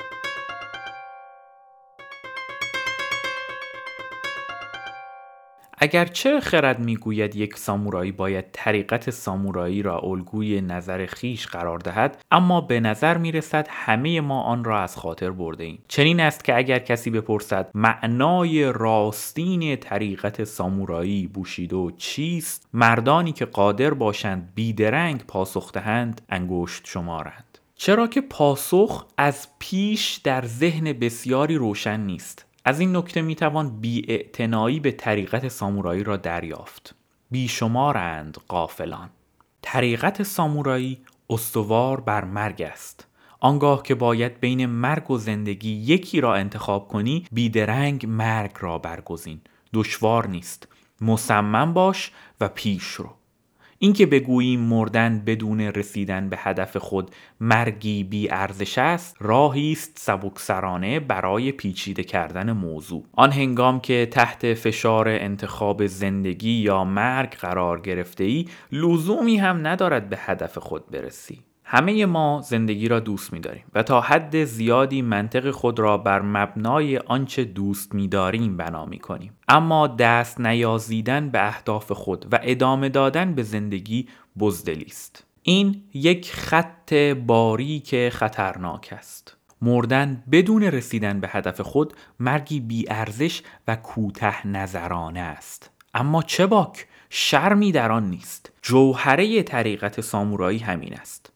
اگرچه 5.85 6.41
خرد 6.41 6.79
می‌گوید 6.79 7.37
یک 7.37 7.57
سامورایی 7.57 8.13
باید 8.13 8.45
طریقت 8.53 9.11
سامورایی 9.11 9.83
را 9.83 9.99
الگوی 9.99 10.61
نظر 10.61 11.07
خیش 11.07 11.47
قرار 11.47 11.79
دهد 11.79 12.25
اما 12.31 12.61
به 12.61 12.81
نظر 12.81 13.19
می‌رسد 13.19 13.67
همه 13.71 14.21
ما 14.21 14.43
آن 14.43 14.65
را 14.65 14.81
از 14.81 14.97
خاطر 14.97 15.31
برده 15.31 15.65
ایم. 15.65 15.79
چنین 15.89 16.21
است 16.21 16.45
که 16.45 16.57
اگر 16.57 16.79
کسی 16.79 17.11
بپرسد 17.11 17.71
معنای 17.75 18.73
راستین 18.73 19.77
طریقت 19.77 20.45
سامورایی 20.45 21.27
بوشیدو 21.27 21.91
چیست 21.97 22.69
مردانی 22.73 23.33
که 23.33 23.45
قادر 23.45 23.95
باشند 23.95 24.53
بیدرنگ 24.55 25.25
پاسخ 25.27 25.73
دهند 25.73 26.21
انگشت 26.29 26.83
شمارند. 26.87 27.59
چرا 27.77 28.07
که 28.07 28.21
پاسخ 28.21 29.07
از 29.19 29.49
پیش 29.59 30.15
در 30.25 30.45
ذهن 30.47 30.93
بسیاری 30.93 31.55
روشن 31.55 32.01
نیست. 32.01 32.47
از 32.65 32.81
این 32.81 32.97
نکته 32.97 33.23
می‌توان 33.23 33.81
بی 33.81 34.81
به 34.81 34.93
طریقت 34.93 35.49
سامورایی 35.49 36.05
را 36.05 36.17
دریافت. 36.17 36.95
بیشمارند 37.31 38.39
قافلان 38.49 39.11
طریقت 39.63 40.23
سامورایی 40.23 40.99
استوار 41.31 42.01
بر 42.01 42.25
مرگ 42.25 42.63
است. 42.63 43.07
آنگاه 43.41 43.83
که 43.83 43.95
باید 43.95 44.41
بین 44.41 44.67
مرگ 44.67 45.11
و 45.11 45.19
زندگی 45.19 45.71
یکی 45.71 46.21
را 46.21 46.35
انتخاب 46.35 46.89
کنی 46.89 47.27
بیدرنگ 47.33 48.07
مرگ 48.07 48.53
را 48.61 48.79
برگزین. 48.79 49.41
دشوار 49.75 50.27
نیست. 50.27 50.69
مصمم 51.01 51.75
باش 51.75 52.13
و 52.41 52.49
پیش 52.49 52.85
رو. 52.85 53.11
اینکه 53.79 54.07
بگوییم 54.07 54.61
مردن 54.61 55.23
بدون 55.27 55.61
رسیدن 55.61 56.29
به 56.29 56.37
هدف 56.41 56.77
خود 56.77 57.11
مرگی 57.41 58.05
بی 58.05 58.31
ارزش 58.31 58.79
است 58.79 59.17
راهی 59.21 59.73
است 59.73 59.93
سبکسرانه 59.99 61.01
برای 61.01 61.53
پیچیده 61.53 62.05
کردن 62.05 62.53
موضوع. 62.53 63.05
آن 63.13 63.33
هنگام 63.33 63.81
که 63.81 64.09
تحت 64.11 64.55
فشار 64.55 65.09
انتخاب 65.09 65.87
زندگی 65.87 66.53
یا 66.53 66.85
مرگ 66.85 67.35
قرار 67.35 67.81
گرفته 67.81 68.25
ای 68.25 68.49
لزومی 68.73 69.37
هم 69.37 69.67
ندارد 69.67 70.09
به 70.09 70.17
هدف 70.21 70.59
خود 70.59 70.91
برسی. 70.91 71.54
همه 71.65 72.07
ما 72.07 72.41
زندگی 72.45 72.89
را 72.89 73.01
دوست 73.01 73.33
می 73.33 73.41
داریم 73.41 73.65
و 73.75 73.83
تا 73.83 74.01
حد 74.01 74.45
زیادی 74.45 75.03
منطق 75.03 75.51
خود 75.51 75.79
را 75.79 75.99
بر 75.99 76.23
مبنای 76.23 76.99
آنچه 76.99 77.45
دوست 77.45 77.95
می 77.95 78.09
داریم 78.09 78.57
بنا 78.57 78.87
می 78.87 78.99
کنیم. 78.99 79.33
اما 79.49 79.87
دست 79.87 80.41
نیازیدن 80.41 81.31
به 81.31 81.47
اهداف 81.47 81.93
خود 81.93 82.27
و 82.33 82.39
ادامه 82.43 82.89
دادن 82.89 83.35
به 83.35 83.43
زندگی 83.43 84.09
بزدلی 84.39 84.87
است. 84.89 85.25
این 85.43 85.83
یک 85.95 86.33
خط 86.33 86.95
باریک 87.27 88.09
خطرناک 88.09 88.95
است. 88.99 89.37
مردن 89.63 90.23
بدون 90.33 90.63
رسیدن 90.63 91.21
به 91.21 91.29
هدف 91.29 91.61
خود 91.61 91.93
مرگی 92.21 92.61
بیارزش 92.61 93.43
و 93.69 93.77
کوته 93.77 94.47
نظرانه 94.47 95.21
است. 95.21 95.71
اما 95.95 96.23
چه 96.23 96.47
باک؟ 96.47 96.87
شرمی 97.11 97.73
در 97.73 97.93
آن 97.93 98.11
نیست. 98.11 98.53
جوهره 98.63 99.43
طریقت 99.43 100.01
سامورایی 100.01 100.59
همین 100.59 100.95
است. 100.95 101.34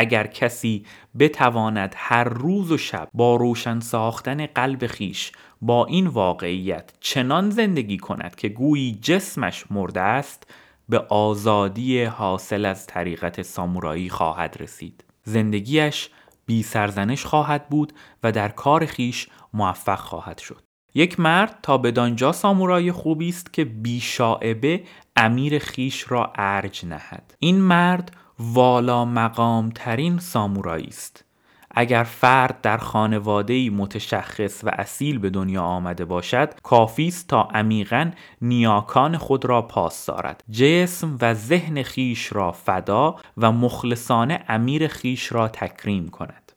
اگر 0.00 0.26
کسی 0.26 0.84
بتواند 1.18 1.94
هر 1.96 2.24
روز 2.24 2.72
و 2.72 2.78
شب 2.78 3.08
با 3.14 3.36
روشن 3.36 3.80
ساختن 3.80 4.46
قلب 4.46 4.86
خیش 4.86 5.32
با 5.62 5.86
این 5.86 6.06
واقعیت 6.06 6.92
چنان 7.00 7.50
زندگی 7.50 7.98
کند 7.98 8.36
که 8.36 8.48
گویی 8.48 8.98
جسمش 9.02 9.64
مرده 9.70 10.00
است 10.00 10.50
به 10.88 10.98
آزادی 10.98 12.02
حاصل 12.02 12.64
از 12.64 12.86
طریقت 12.86 13.42
سامورایی 13.42 14.08
خواهد 14.08 14.56
رسید. 14.60 15.04
زندگیش 15.24 16.08
بی 16.46 16.62
سرزنش 16.62 17.24
خواهد 17.24 17.68
بود 17.68 17.92
و 18.22 18.32
در 18.32 18.48
کار 18.48 18.86
خیش 18.86 19.28
موفق 19.54 19.98
خواهد 19.98 20.38
شد. 20.38 20.62
یک 20.94 21.20
مرد 21.20 21.58
تا 21.62 21.78
بدانجا 21.78 22.32
سامورایی 22.32 22.92
خوبی 22.92 23.28
است 23.28 23.52
که 23.52 23.64
بی 23.64 24.00
شاعبه 24.00 24.82
امیر 25.16 25.58
خیش 25.58 26.04
را 26.08 26.32
ارج 26.34 26.86
نهد. 26.86 27.34
این 27.38 27.60
مرد 27.60 28.16
والا 28.40 29.04
مقام 29.04 29.70
ترین 29.70 30.18
سامورایی 30.18 30.86
است. 30.86 31.24
اگر 31.70 32.02
فرد 32.02 32.60
در 32.60 32.76
خانواده 32.76 33.70
متشخص 33.70 34.64
و 34.64 34.70
اصیل 34.72 35.18
به 35.18 35.30
دنیا 35.30 35.62
آمده 35.62 36.04
باشد 36.04 36.54
کافی 36.62 37.08
است 37.08 37.28
تا 37.28 37.42
عمیقا 37.42 38.10
نیاکان 38.42 39.16
خود 39.16 39.44
را 39.44 39.62
پاس 39.62 40.06
دارد. 40.06 40.44
جسم 40.50 41.18
و 41.20 41.34
ذهن 41.34 41.82
خیش 41.82 42.32
را 42.32 42.52
فدا 42.52 43.16
و 43.36 43.52
مخلصانه 43.52 44.44
امیر 44.48 44.88
خیش 44.88 45.32
را 45.32 45.48
تکریم 45.48 46.08
کند. 46.08 46.52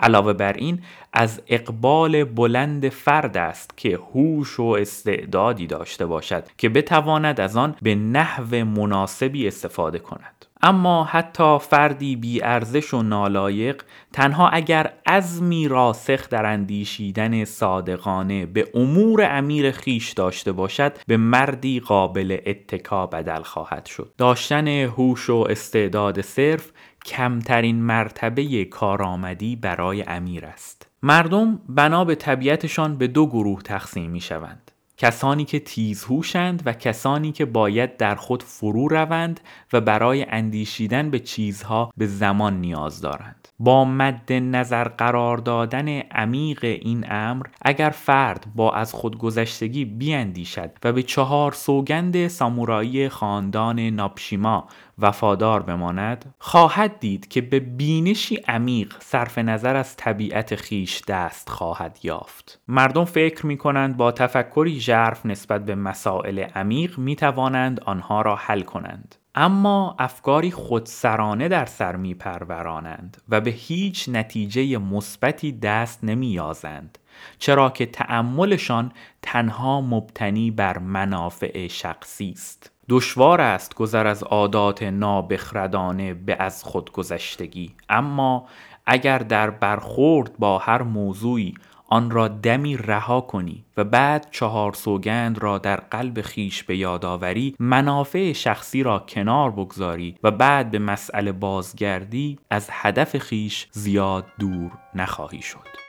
علاوه 0.00 0.32
بر 0.32 0.52
این 0.52 0.82
از 1.12 1.42
اقبال 1.46 2.24
بلند 2.24 2.88
فرد 2.88 3.36
است 3.36 3.76
که 3.76 3.98
هوش 4.14 4.60
و 4.60 4.62
استعدادی 4.62 5.66
داشته 5.66 6.06
باشد 6.06 6.44
که 6.58 6.68
بتواند 6.68 7.40
از 7.40 7.56
آن 7.56 7.74
به 7.82 7.94
نحو 7.94 8.64
مناسبی 8.64 9.48
استفاده 9.48 9.98
کند. 9.98 10.46
اما 10.62 11.04
حتی 11.04 11.58
فردی 11.58 12.16
بی 12.16 12.42
ارزش 12.42 12.94
و 12.94 13.02
نالایق 13.02 13.82
تنها 14.12 14.48
اگر 14.48 14.92
عزمی 15.06 15.68
راسخ 15.68 16.28
در 16.28 16.46
اندیشیدن 16.46 17.44
صادقانه 17.44 18.46
به 18.46 18.68
امور 18.74 19.36
امیر 19.38 19.70
خیش 19.70 20.12
داشته 20.12 20.52
باشد 20.52 20.92
به 21.06 21.16
مردی 21.16 21.80
قابل 21.80 22.38
اتکا 22.46 23.06
بدل 23.06 23.42
خواهد 23.42 23.86
شد. 23.86 24.12
داشتن 24.18 24.68
هوش 24.68 25.30
و 25.30 25.46
استعداد 25.50 26.20
صرف 26.20 26.70
کمترین 27.04 27.82
مرتبه 27.82 28.64
کارآمدی 28.64 29.56
برای 29.56 30.02
امیر 30.02 30.46
است. 30.46 30.86
مردم 31.02 31.60
بنا 31.68 32.04
به 32.04 32.14
طبیعتشان 32.14 32.98
به 32.98 33.06
دو 33.06 33.26
گروه 33.26 33.62
تقسیم 33.62 34.10
می 34.10 34.20
شوند 34.20 34.67
کسانی 34.98 35.44
که 35.44 35.60
تیزهوشند 35.60 36.62
و 36.66 36.72
کسانی 36.72 37.32
که 37.32 37.44
باید 37.44 37.96
در 37.96 38.14
خود 38.14 38.42
فرو 38.42 38.88
روند 38.88 39.40
و 39.72 39.80
برای 39.80 40.26
اندیشیدن 40.28 41.10
به 41.10 41.18
چیزها 41.18 41.92
به 41.96 42.06
زمان 42.06 42.60
نیاز 42.60 43.00
دارند. 43.00 43.47
با 43.60 43.84
مد 43.84 44.32
نظر 44.32 44.84
قرار 44.84 45.36
دادن 45.36 45.88
عمیق 45.98 46.64
این 46.64 47.04
امر 47.10 47.46
اگر 47.62 47.90
فرد 47.90 48.46
با 48.54 48.72
از 48.72 48.92
خودگذشتگی 48.92 49.84
بیاندیشد 49.84 50.70
و 50.84 50.92
به 50.92 51.02
چهار 51.02 51.52
سوگند 51.52 52.28
سامورایی 52.28 53.08
خاندان 53.08 53.80
ناپشیما 53.80 54.68
وفادار 54.98 55.62
بماند 55.62 56.34
خواهد 56.38 57.00
دید 57.00 57.28
که 57.28 57.40
به 57.40 57.60
بینشی 57.60 58.36
عمیق 58.36 58.94
صرف 58.98 59.38
نظر 59.38 59.76
از 59.76 59.96
طبیعت 59.96 60.54
خیش 60.54 61.02
دست 61.08 61.48
خواهد 61.48 61.98
یافت. 62.02 62.60
مردم 62.68 63.04
فکر 63.04 63.46
می 63.46 63.56
کنند 63.56 63.96
با 63.96 64.12
تفکری 64.12 64.80
ژرف 64.80 65.26
نسبت 65.26 65.64
به 65.64 65.74
مسائل 65.74 66.38
عمیق 66.38 66.98
می 66.98 67.16
توانند 67.16 67.80
آنها 67.80 68.22
را 68.22 68.36
حل 68.36 68.60
کنند. 68.60 69.14
اما 69.40 69.96
افکاری 69.98 70.50
خودسرانه 70.50 71.48
در 71.48 71.66
سر 71.66 71.96
می 71.96 72.14
پرورانند 72.14 73.22
و 73.28 73.40
به 73.40 73.50
هیچ 73.50 74.08
نتیجه 74.08 74.78
مثبتی 74.78 75.52
دست 75.52 76.04
نمی 76.04 76.26
یازند 76.26 76.98
چرا 77.38 77.70
که 77.70 77.86
تأملشان 77.86 78.92
تنها 79.22 79.80
مبتنی 79.80 80.50
بر 80.50 80.78
منافع 80.78 81.68
شخصی 81.68 82.30
است. 82.30 82.70
دشوار 82.88 83.40
است 83.40 83.74
گذر 83.74 84.06
از 84.06 84.22
عادات 84.22 84.82
نابخردانه 84.82 86.14
به 86.14 86.36
از 86.38 86.64
خودگذشتگی 86.64 87.74
اما 87.88 88.46
اگر 88.86 89.18
در 89.18 89.50
برخورد 89.50 90.38
با 90.38 90.58
هر 90.58 90.82
موضوعی 90.82 91.54
آن 91.90 92.10
را 92.10 92.28
دمی 92.28 92.76
رها 92.76 93.20
کنی 93.20 93.64
و 93.76 93.84
بعد 93.84 94.28
چهار 94.30 94.72
سوگند 94.72 95.38
را 95.38 95.58
در 95.58 95.76
قلب 95.76 96.20
خیش 96.20 96.62
به 96.62 96.76
یادآوری 96.76 97.56
منافع 97.58 98.32
شخصی 98.32 98.82
را 98.82 98.98
کنار 98.98 99.50
بگذاری 99.50 100.16
و 100.22 100.30
بعد 100.30 100.70
به 100.70 100.78
مسئله 100.78 101.32
بازگردی 101.32 102.38
از 102.50 102.68
هدف 102.72 103.18
خیش 103.18 103.68
زیاد 103.72 104.26
دور 104.38 104.70
نخواهی 104.94 105.42
شد. 105.42 105.88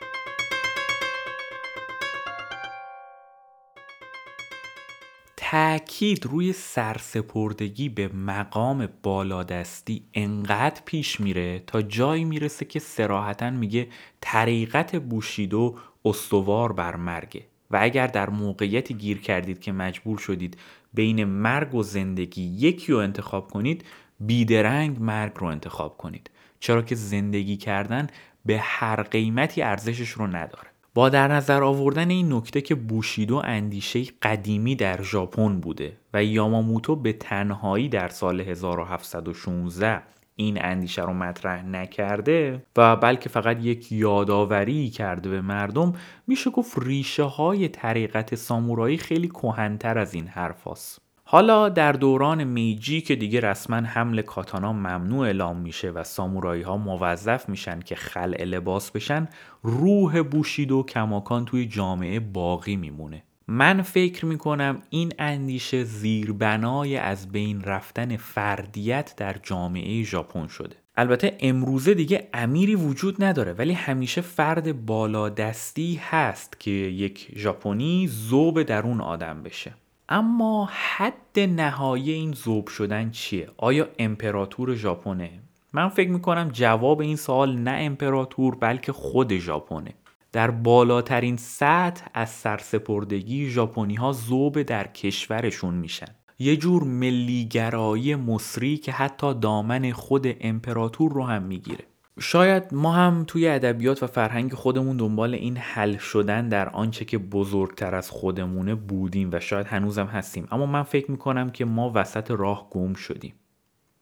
تاکید 5.52 6.26
روی 6.26 6.54
سرسپردگی 6.54 7.90
به 7.90 8.08
مقام 8.08 8.90
بالادستی 9.04 10.04
انقدر 10.14 10.82
پیش 10.86 11.20
میره 11.20 11.60
تا 11.60 11.82
جایی 11.82 12.26
می‌رسه 12.26 12.66
که 12.66 12.80
سراحتا 12.80 13.50
میگه 13.50 13.88
طریقت 14.22 14.96
بوشیدو 14.96 15.76
استوار 16.06 16.74
بر 16.74 16.96
مرگه. 16.96 17.46
و 17.72 17.80
اگر 17.82 18.08
در 18.08 18.30
موقعیتی 18.30 18.94
گیر 18.94 19.22
کردید 19.22 19.60
که 19.60 19.72
مجبور 19.72 20.18
شدید 20.18 20.58
بین 20.94 21.24
مرگ 21.24 21.76
و 21.76 21.84
زندگی 21.84 22.42
یکی 22.42 22.92
رو 22.92 22.98
انتخاب 22.98 23.52
کنید 23.52 23.86
بیدرنگ 24.20 25.02
مرگ 25.02 25.32
رو 25.36 25.48
انتخاب 25.48 25.98
کنید. 25.98 26.30
چرا 26.60 26.82
که 26.82 26.96
زندگی 26.96 27.58
کردن 27.58 28.08
به 28.46 28.60
هر 28.60 29.04
قیمتی 29.04 29.62
ارزشش 29.62 30.10
رو 30.10 30.28
نداره. 30.28 30.70
با 30.94 31.10
در 31.10 31.28
نظر 31.28 31.64
آوردن 31.64 32.10
این 32.10 32.34
نکته 32.34 32.62
که 32.62 32.76
بوشیدو 32.76 33.42
اندیشه 33.46 34.04
قدیمی 34.22 34.76
در 34.76 35.02
ژاپن 35.02 35.60
بوده 35.60 35.98
و 36.14 36.24
یاماموتو 36.24 36.96
به 36.96 37.14
تنهایی 37.14 37.90
در 37.90 38.08
سال 38.08 38.42
1716 38.42 40.02
این 40.40 40.58
اندیشه 40.62 41.02
رو 41.02 41.14
مطرح 41.14 41.66
نکرده 41.66 42.66
و 42.78 42.96
بلکه 42.96 43.30
فقط 43.30 43.58
یک 43.66 43.92
یادآوری 43.92 44.90
کرده 44.90 45.30
به 45.30 45.42
مردم 45.42 45.94
میشه 46.28 46.50
گفت 46.50 46.80
ریشه 46.82 47.24
های 47.24 47.68
طریقت 47.68 48.36
سامورایی 48.36 48.98
خیلی 48.98 49.28
کهنتر 49.28 49.98
از 49.98 50.14
این 50.14 50.28
حرفاست 50.28 51.02
حالا 51.24 51.70
در 51.70 51.92
دوران 51.92 52.44
میجی 52.44 53.02
که 53.02 53.16
دیگه 53.16 53.40
رسما 53.40 53.78
حمل 53.78 54.22
کاتانا 54.22 54.74
ممنوع 54.74 55.26
اعلام 55.26 55.58
میشه 55.58 55.90
و 55.90 56.04
سامورایی 56.04 56.62
ها 56.62 56.78
موظف 56.78 57.50
میشن 57.50 57.80
که 57.80 57.96
خلع 57.96 58.44
لباس 58.44 58.92
بشن 58.92 59.28
روح 59.64 60.22
بوشیدو 60.22 60.84
کماکان 60.84 61.46
توی 61.46 61.66
جامعه 61.66 62.20
باقی 62.20 62.76
میمونه. 62.76 63.24
من 63.52 63.82
فکر 63.82 64.26
می‌کنم 64.26 64.82
این 64.90 65.14
اندیشه 65.20 65.84
زیربنای 65.84 66.98
از 66.98 67.32
بین 67.32 67.62
رفتن 67.62 68.18
فردیت 68.18 69.14
در 69.18 69.36
جامعه 69.44 70.04
ژاپن 70.04 70.48
شده 70.48 70.76
البته 70.98 71.38
امروزه 71.40 71.94
دیگه 71.94 72.30
امیری 72.34 72.76
وجود 72.76 73.24
نداره 73.24 73.54
ولی 73.54 73.74
همیشه 73.74 74.22
فرد 74.22 74.86
بالادستی 74.86 76.02
هست 76.04 76.60
که 76.60 76.72
یک 76.72 77.32
ژاپنی 77.36 78.08
زوب 78.08 78.64
درون 78.64 79.02
آدم 79.02 79.44
بشه 79.44 79.74
اما 80.10 80.70
حد 80.72 81.40
نهایی 81.40 82.12
این 82.12 82.32
زوب 82.32 82.68
شدن 82.68 83.12
چیه؟ 83.12 83.50
آیا 83.58 83.88
امپراتور 84.00 84.76
ژاپنه؟ 84.76 85.30
من 85.74 85.90
فکر 85.90 86.10
می‌کنم 86.10 86.50
جواب 86.54 87.02
این 87.02 87.16
سوال 87.16 87.56
نه 87.58 87.78
امپراتور 87.80 88.56
بلکه 88.56 88.92
خود 88.92 89.38
ژاپنه 89.38 89.94
در 90.32 90.52
بالاترین 90.52 91.38
سطح 91.38 92.06
از 92.14 92.30
سرسپردگی 92.30 93.50
ژاپنی 93.50 93.96
ها 93.96 94.12
زوب 94.12 94.62
در 94.62 94.88
کشورشون 94.88 95.74
میشن. 95.74 96.16
یه 96.40 96.58
جور 96.58 96.84
ملیگرایی 96.84 98.16
مصری 98.16 98.78
که 98.78 98.92
حتی 98.92 99.34
دامن 99.34 99.92
خود 99.92 100.28
امپراتور 100.42 101.12
رو 101.14 101.24
هم 101.24 101.44
می‌گیره. 101.44 101.86
شاید 102.20 102.64
ما 102.72 102.92
هم 102.92 103.24
توی 103.28 103.48
ادبیات 103.48 104.04
و 104.04 104.08
فرهنگ 104.08 104.54
خودمون 104.54 104.98
دنبال 104.98 105.34
این 105.34 105.58
حل 105.58 105.98
شدن 105.98 106.50
در 106.50 106.70
آنچه 106.70 107.06
که 107.06 107.18
بزرگتر 107.18 107.96
از 107.96 108.10
خودمونه 108.10 108.76
بودیم 108.76 109.30
و 109.34 109.40
شاید 109.40 109.68
هنوزم 109.68 110.06
هستیم. 110.06 110.48
اما 110.52 110.66
من 110.66 110.84
فکر 110.84 111.12
می‌کنم 111.12 111.50
که 111.50 111.66
ما 111.66 111.92
وسط 111.96 112.32
راه 112.32 112.70
گم 112.70 112.94
شدیم. 112.94 113.34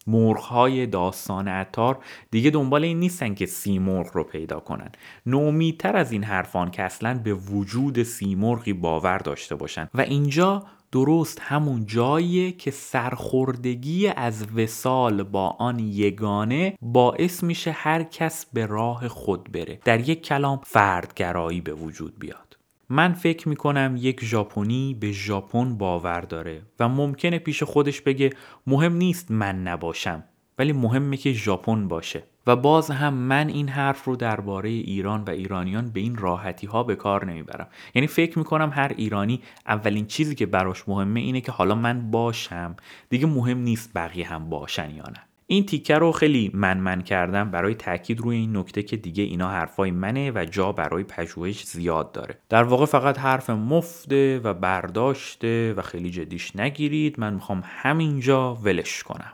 مرغهای 0.08 0.86
داستان 0.86 1.48
عطار 1.48 1.98
دیگه 2.32 2.50
دنبال 2.50 2.84
این 2.84 3.00
نیستن 3.00 3.34
که 3.34 3.46
سیمرغ 3.46 4.08
رو 4.14 4.24
پیدا 4.24 4.60
کنن. 4.60 4.92
نومیتر 5.26 5.98
از 5.98 6.12
این 6.12 6.24
حرفان 6.24 6.72
که 6.72 6.84
اصلا 6.84 7.20
به 7.24 7.34
وجود 7.34 8.04
سیمرغی 8.04 8.74
باور 8.74 9.18
داشته 9.18 9.56
باشن. 9.56 9.90
و 9.94 10.02
اینجا 10.02 10.64
درست 10.92 11.40
همون 11.42 11.86
جاییه 11.86 12.52
که 12.52 12.72
سرخوردگی 12.72 14.08
از 14.08 14.52
وسال 14.56 15.24
با 15.24 15.50
آن 15.50 15.80
یگانه 15.80 16.78
باعث 16.82 17.44
میشه 17.44 17.72
هر 17.72 18.04
کس 18.04 18.46
به 18.54 18.66
راه 18.66 19.08
خود 19.08 19.52
بره. 19.52 19.80
در 19.86 20.10
یک 20.10 20.24
کلام 20.24 20.62
فردگرایی 20.64 21.62
به 21.62 21.74
وجود 21.74 22.20
بیاد. 22.20 22.47
من 22.90 23.14
فکر 23.14 23.50
می‌کنم 23.50 23.96
یک 23.98 24.26
ژاپنی 24.26 24.98
به 25.00 25.12
ژاپن 25.12 25.78
باور 25.78 26.22
داره 26.22 26.62
و 26.80 26.90
ممکنه 26.90 27.40
پیش 27.40 27.64
خودش 27.64 28.02
بگه 28.02 28.30
مهم 28.68 28.94
نیست 28.94 29.32
من 29.32 29.64
نباشم 29.64 30.24
ولی 30.60 30.74
مهمه 30.74 31.18
که 31.18 31.34
ژاپن 31.34 31.88
باشه. 31.88 32.24
و 32.48 32.56
باز 32.56 32.92
هم 32.92 33.14
من 33.14 33.48
این 33.48 33.70
حرف 33.70 34.04
رو 34.04 34.16
درباره 34.16 34.70
ایران 34.70 35.24
و 35.24 35.30
ایرانیان 35.30 35.90
به 35.90 36.00
این 36.00 36.16
راحتی 36.16 36.68
ها 36.68 36.84
به 36.84 36.96
کار 36.96 37.26
نمی‌برم. 37.26 37.68
یعنی 37.96 38.08
فکر 38.08 38.40
می‌کنم 38.40 38.72
هر 38.74 38.94
ایرانی 38.98 39.42
اولین 39.68 40.06
چیزی 40.06 40.36
که 40.36 40.46
براش 40.46 40.90
مهمه 40.90 41.20
اینه 41.20 41.42
که 41.42 41.52
حالا 41.52 41.76
من 41.76 42.12
باشم. 42.12 42.76
دیگه 43.10 43.26
مهم 43.26 43.58
نیست 43.58 43.92
بقیه 43.96 44.28
هم 44.28 44.50
باشن 44.50 44.90
یا 44.96 45.04
نه. 45.04 45.27
این 45.50 45.66
تیکه 45.66 45.96
رو 45.96 46.12
خیلی 46.12 46.52
من 46.54 46.78
من 46.78 47.02
کردم 47.02 47.52
برای 47.52 47.76
تاکید 47.76 48.20
روی 48.20 48.36
این 48.36 48.58
نکته 48.58 48.84
که 48.84 48.98
دیگه 48.98 49.24
اینا 49.24 49.50
حرفای 49.50 49.92
منه 49.92 50.32
و 50.32 50.46
جا 50.46 50.72
برای 50.72 51.04
پژوهش 51.04 51.64
زیاد 51.64 52.12
داره. 52.12 52.38
در 52.50 52.64
واقع 52.64 52.86
فقط 52.86 53.20
حرف 53.20 53.50
مفته 53.50 54.40
و 54.44 54.54
برداشته 54.54 55.74
و 55.78 55.82
خیلی 55.82 56.10
جدیش 56.10 56.56
نگیرید. 56.56 57.20
من 57.20 57.34
می‌خوام 57.34 57.64
همینجا 57.66 58.56
ولش 58.56 59.04
کنم. 59.04 59.34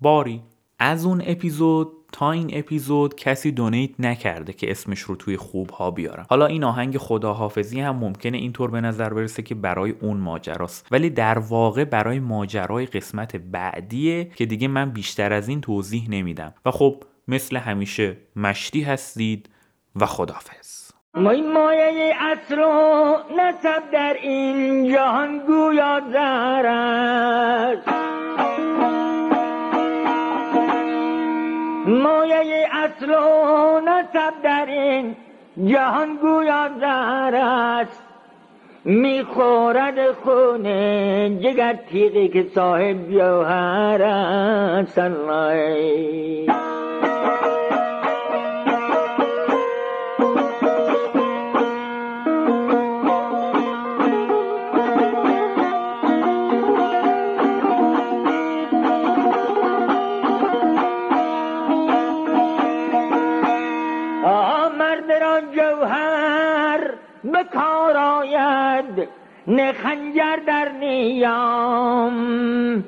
باری. 0.00 0.42
از 0.78 1.04
اون 1.04 1.22
اپیزود 1.26 1.92
تا 2.12 2.32
این 2.32 2.50
اپیزود 2.52 3.14
کسی 3.14 3.52
دونیت 3.52 3.90
نکرده 3.98 4.52
که 4.52 4.70
اسمش 4.70 5.00
رو 5.00 5.16
توی 5.16 5.36
خوب 5.36 5.70
ها 5.70 5.90
بیارم. 5.90 6.26
حالا 6.30 6.46
این 6.46 6.64
آهنگ 6.64 6.98
خداحافظی 6.98 7.80
هم 7.80 7.96
ممکنه 7.96 8.38
اینطور 8.38 8.70
به 8.70 8.80
نظر 8.80 9.14
برسه 9.14 9.42
که 9.42 9.54
برای 9.54 9.94
اون 10.00 10.16
ماجراست. 10.16 10.86
ولی 10.90 11.10
در 11.10 11.38
واقع 11.38 11.84
برای 11.84 12.18
ماجرای 12.18 12.86
قسمت 12.86 13.36
بعدیه 13.36 14.24
که 14.24 14.46
دیگه 14.46 14.68
من 14.68 14.90
بیشتر 14.90 15.32
از 15.32 15.48
این 15.48 15.60
توضیح 15.60 16.10
نمیدم. 16.10 16.54
و 16.66 16.70
خب 16.70 17.04
مثل 17.28 17.56
همیشه 17.56 18.16
مشتی 18.36 18.82
هستید 18.82 19.50
و 19.96 20.06
خداحافظ. 20.06 20.90
ما 21.14 21.30
این 21.30 21.52
مایه 21.52 22.14
اصر 22.20 22.58
و 22.60 23.16
نسب 23.38 23.90
در 23.92 24.16
این 24.22 24.92
جهان 24.92 25.38
گویا 25.38 26.00
زر 26.12 26.66
مایه 31.90 32.68
اصل 32.72 33.10
و 33.10 33.80
نسب 33.80 34.42
در 34.42 34.66
این 34.68 35.16
جهان 35.64 36.16
گویا 36.16 36.70
زر 36.80 37.34
است. 37.34 38.02
می‌خورد 38.84 40.12
خون 40.12 40.62
جگر 41.40 41.78
تیغی 41.90 42.28
که 42.28 42.46
صاحب 42.54 43.10
جوهر 43.10 44.02
است. 44.02 44.98
نه 69.46 69.72
خنجر 69.72 70.36
در 70.46 70.68
نیام. 70.80 72.84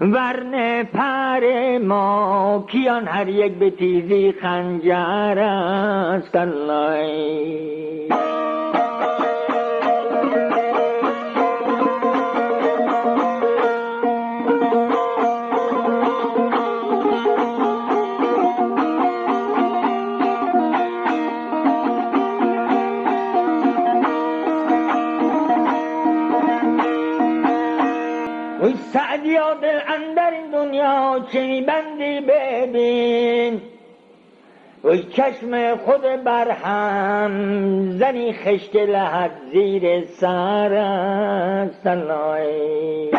ورنه 0.00 0.84
پر 0.84 1.78
ما 1.78 2.64
کیان 2.68 3.08
هر 3.08 3.28
یک 3.28 3.52
به 3.52 3.70
تیزی 3.70 4.32
خنجر 4.32 5.38
است 5.38 6.36
چه 31.32 31.46
میبندی 31.46 32.20
ببین؟ 32.20 33.60
و 34.84 34.96
چشم 34.96 35.76
خود 35.76 36.02
برهم 36.24 37.30
زنی 37.90 38.32
خشت 38.32 38.76
لحد 38.76 39.30
زیر 39.52 40.04
سر 40.04 41.70
سنای 41.84 43.10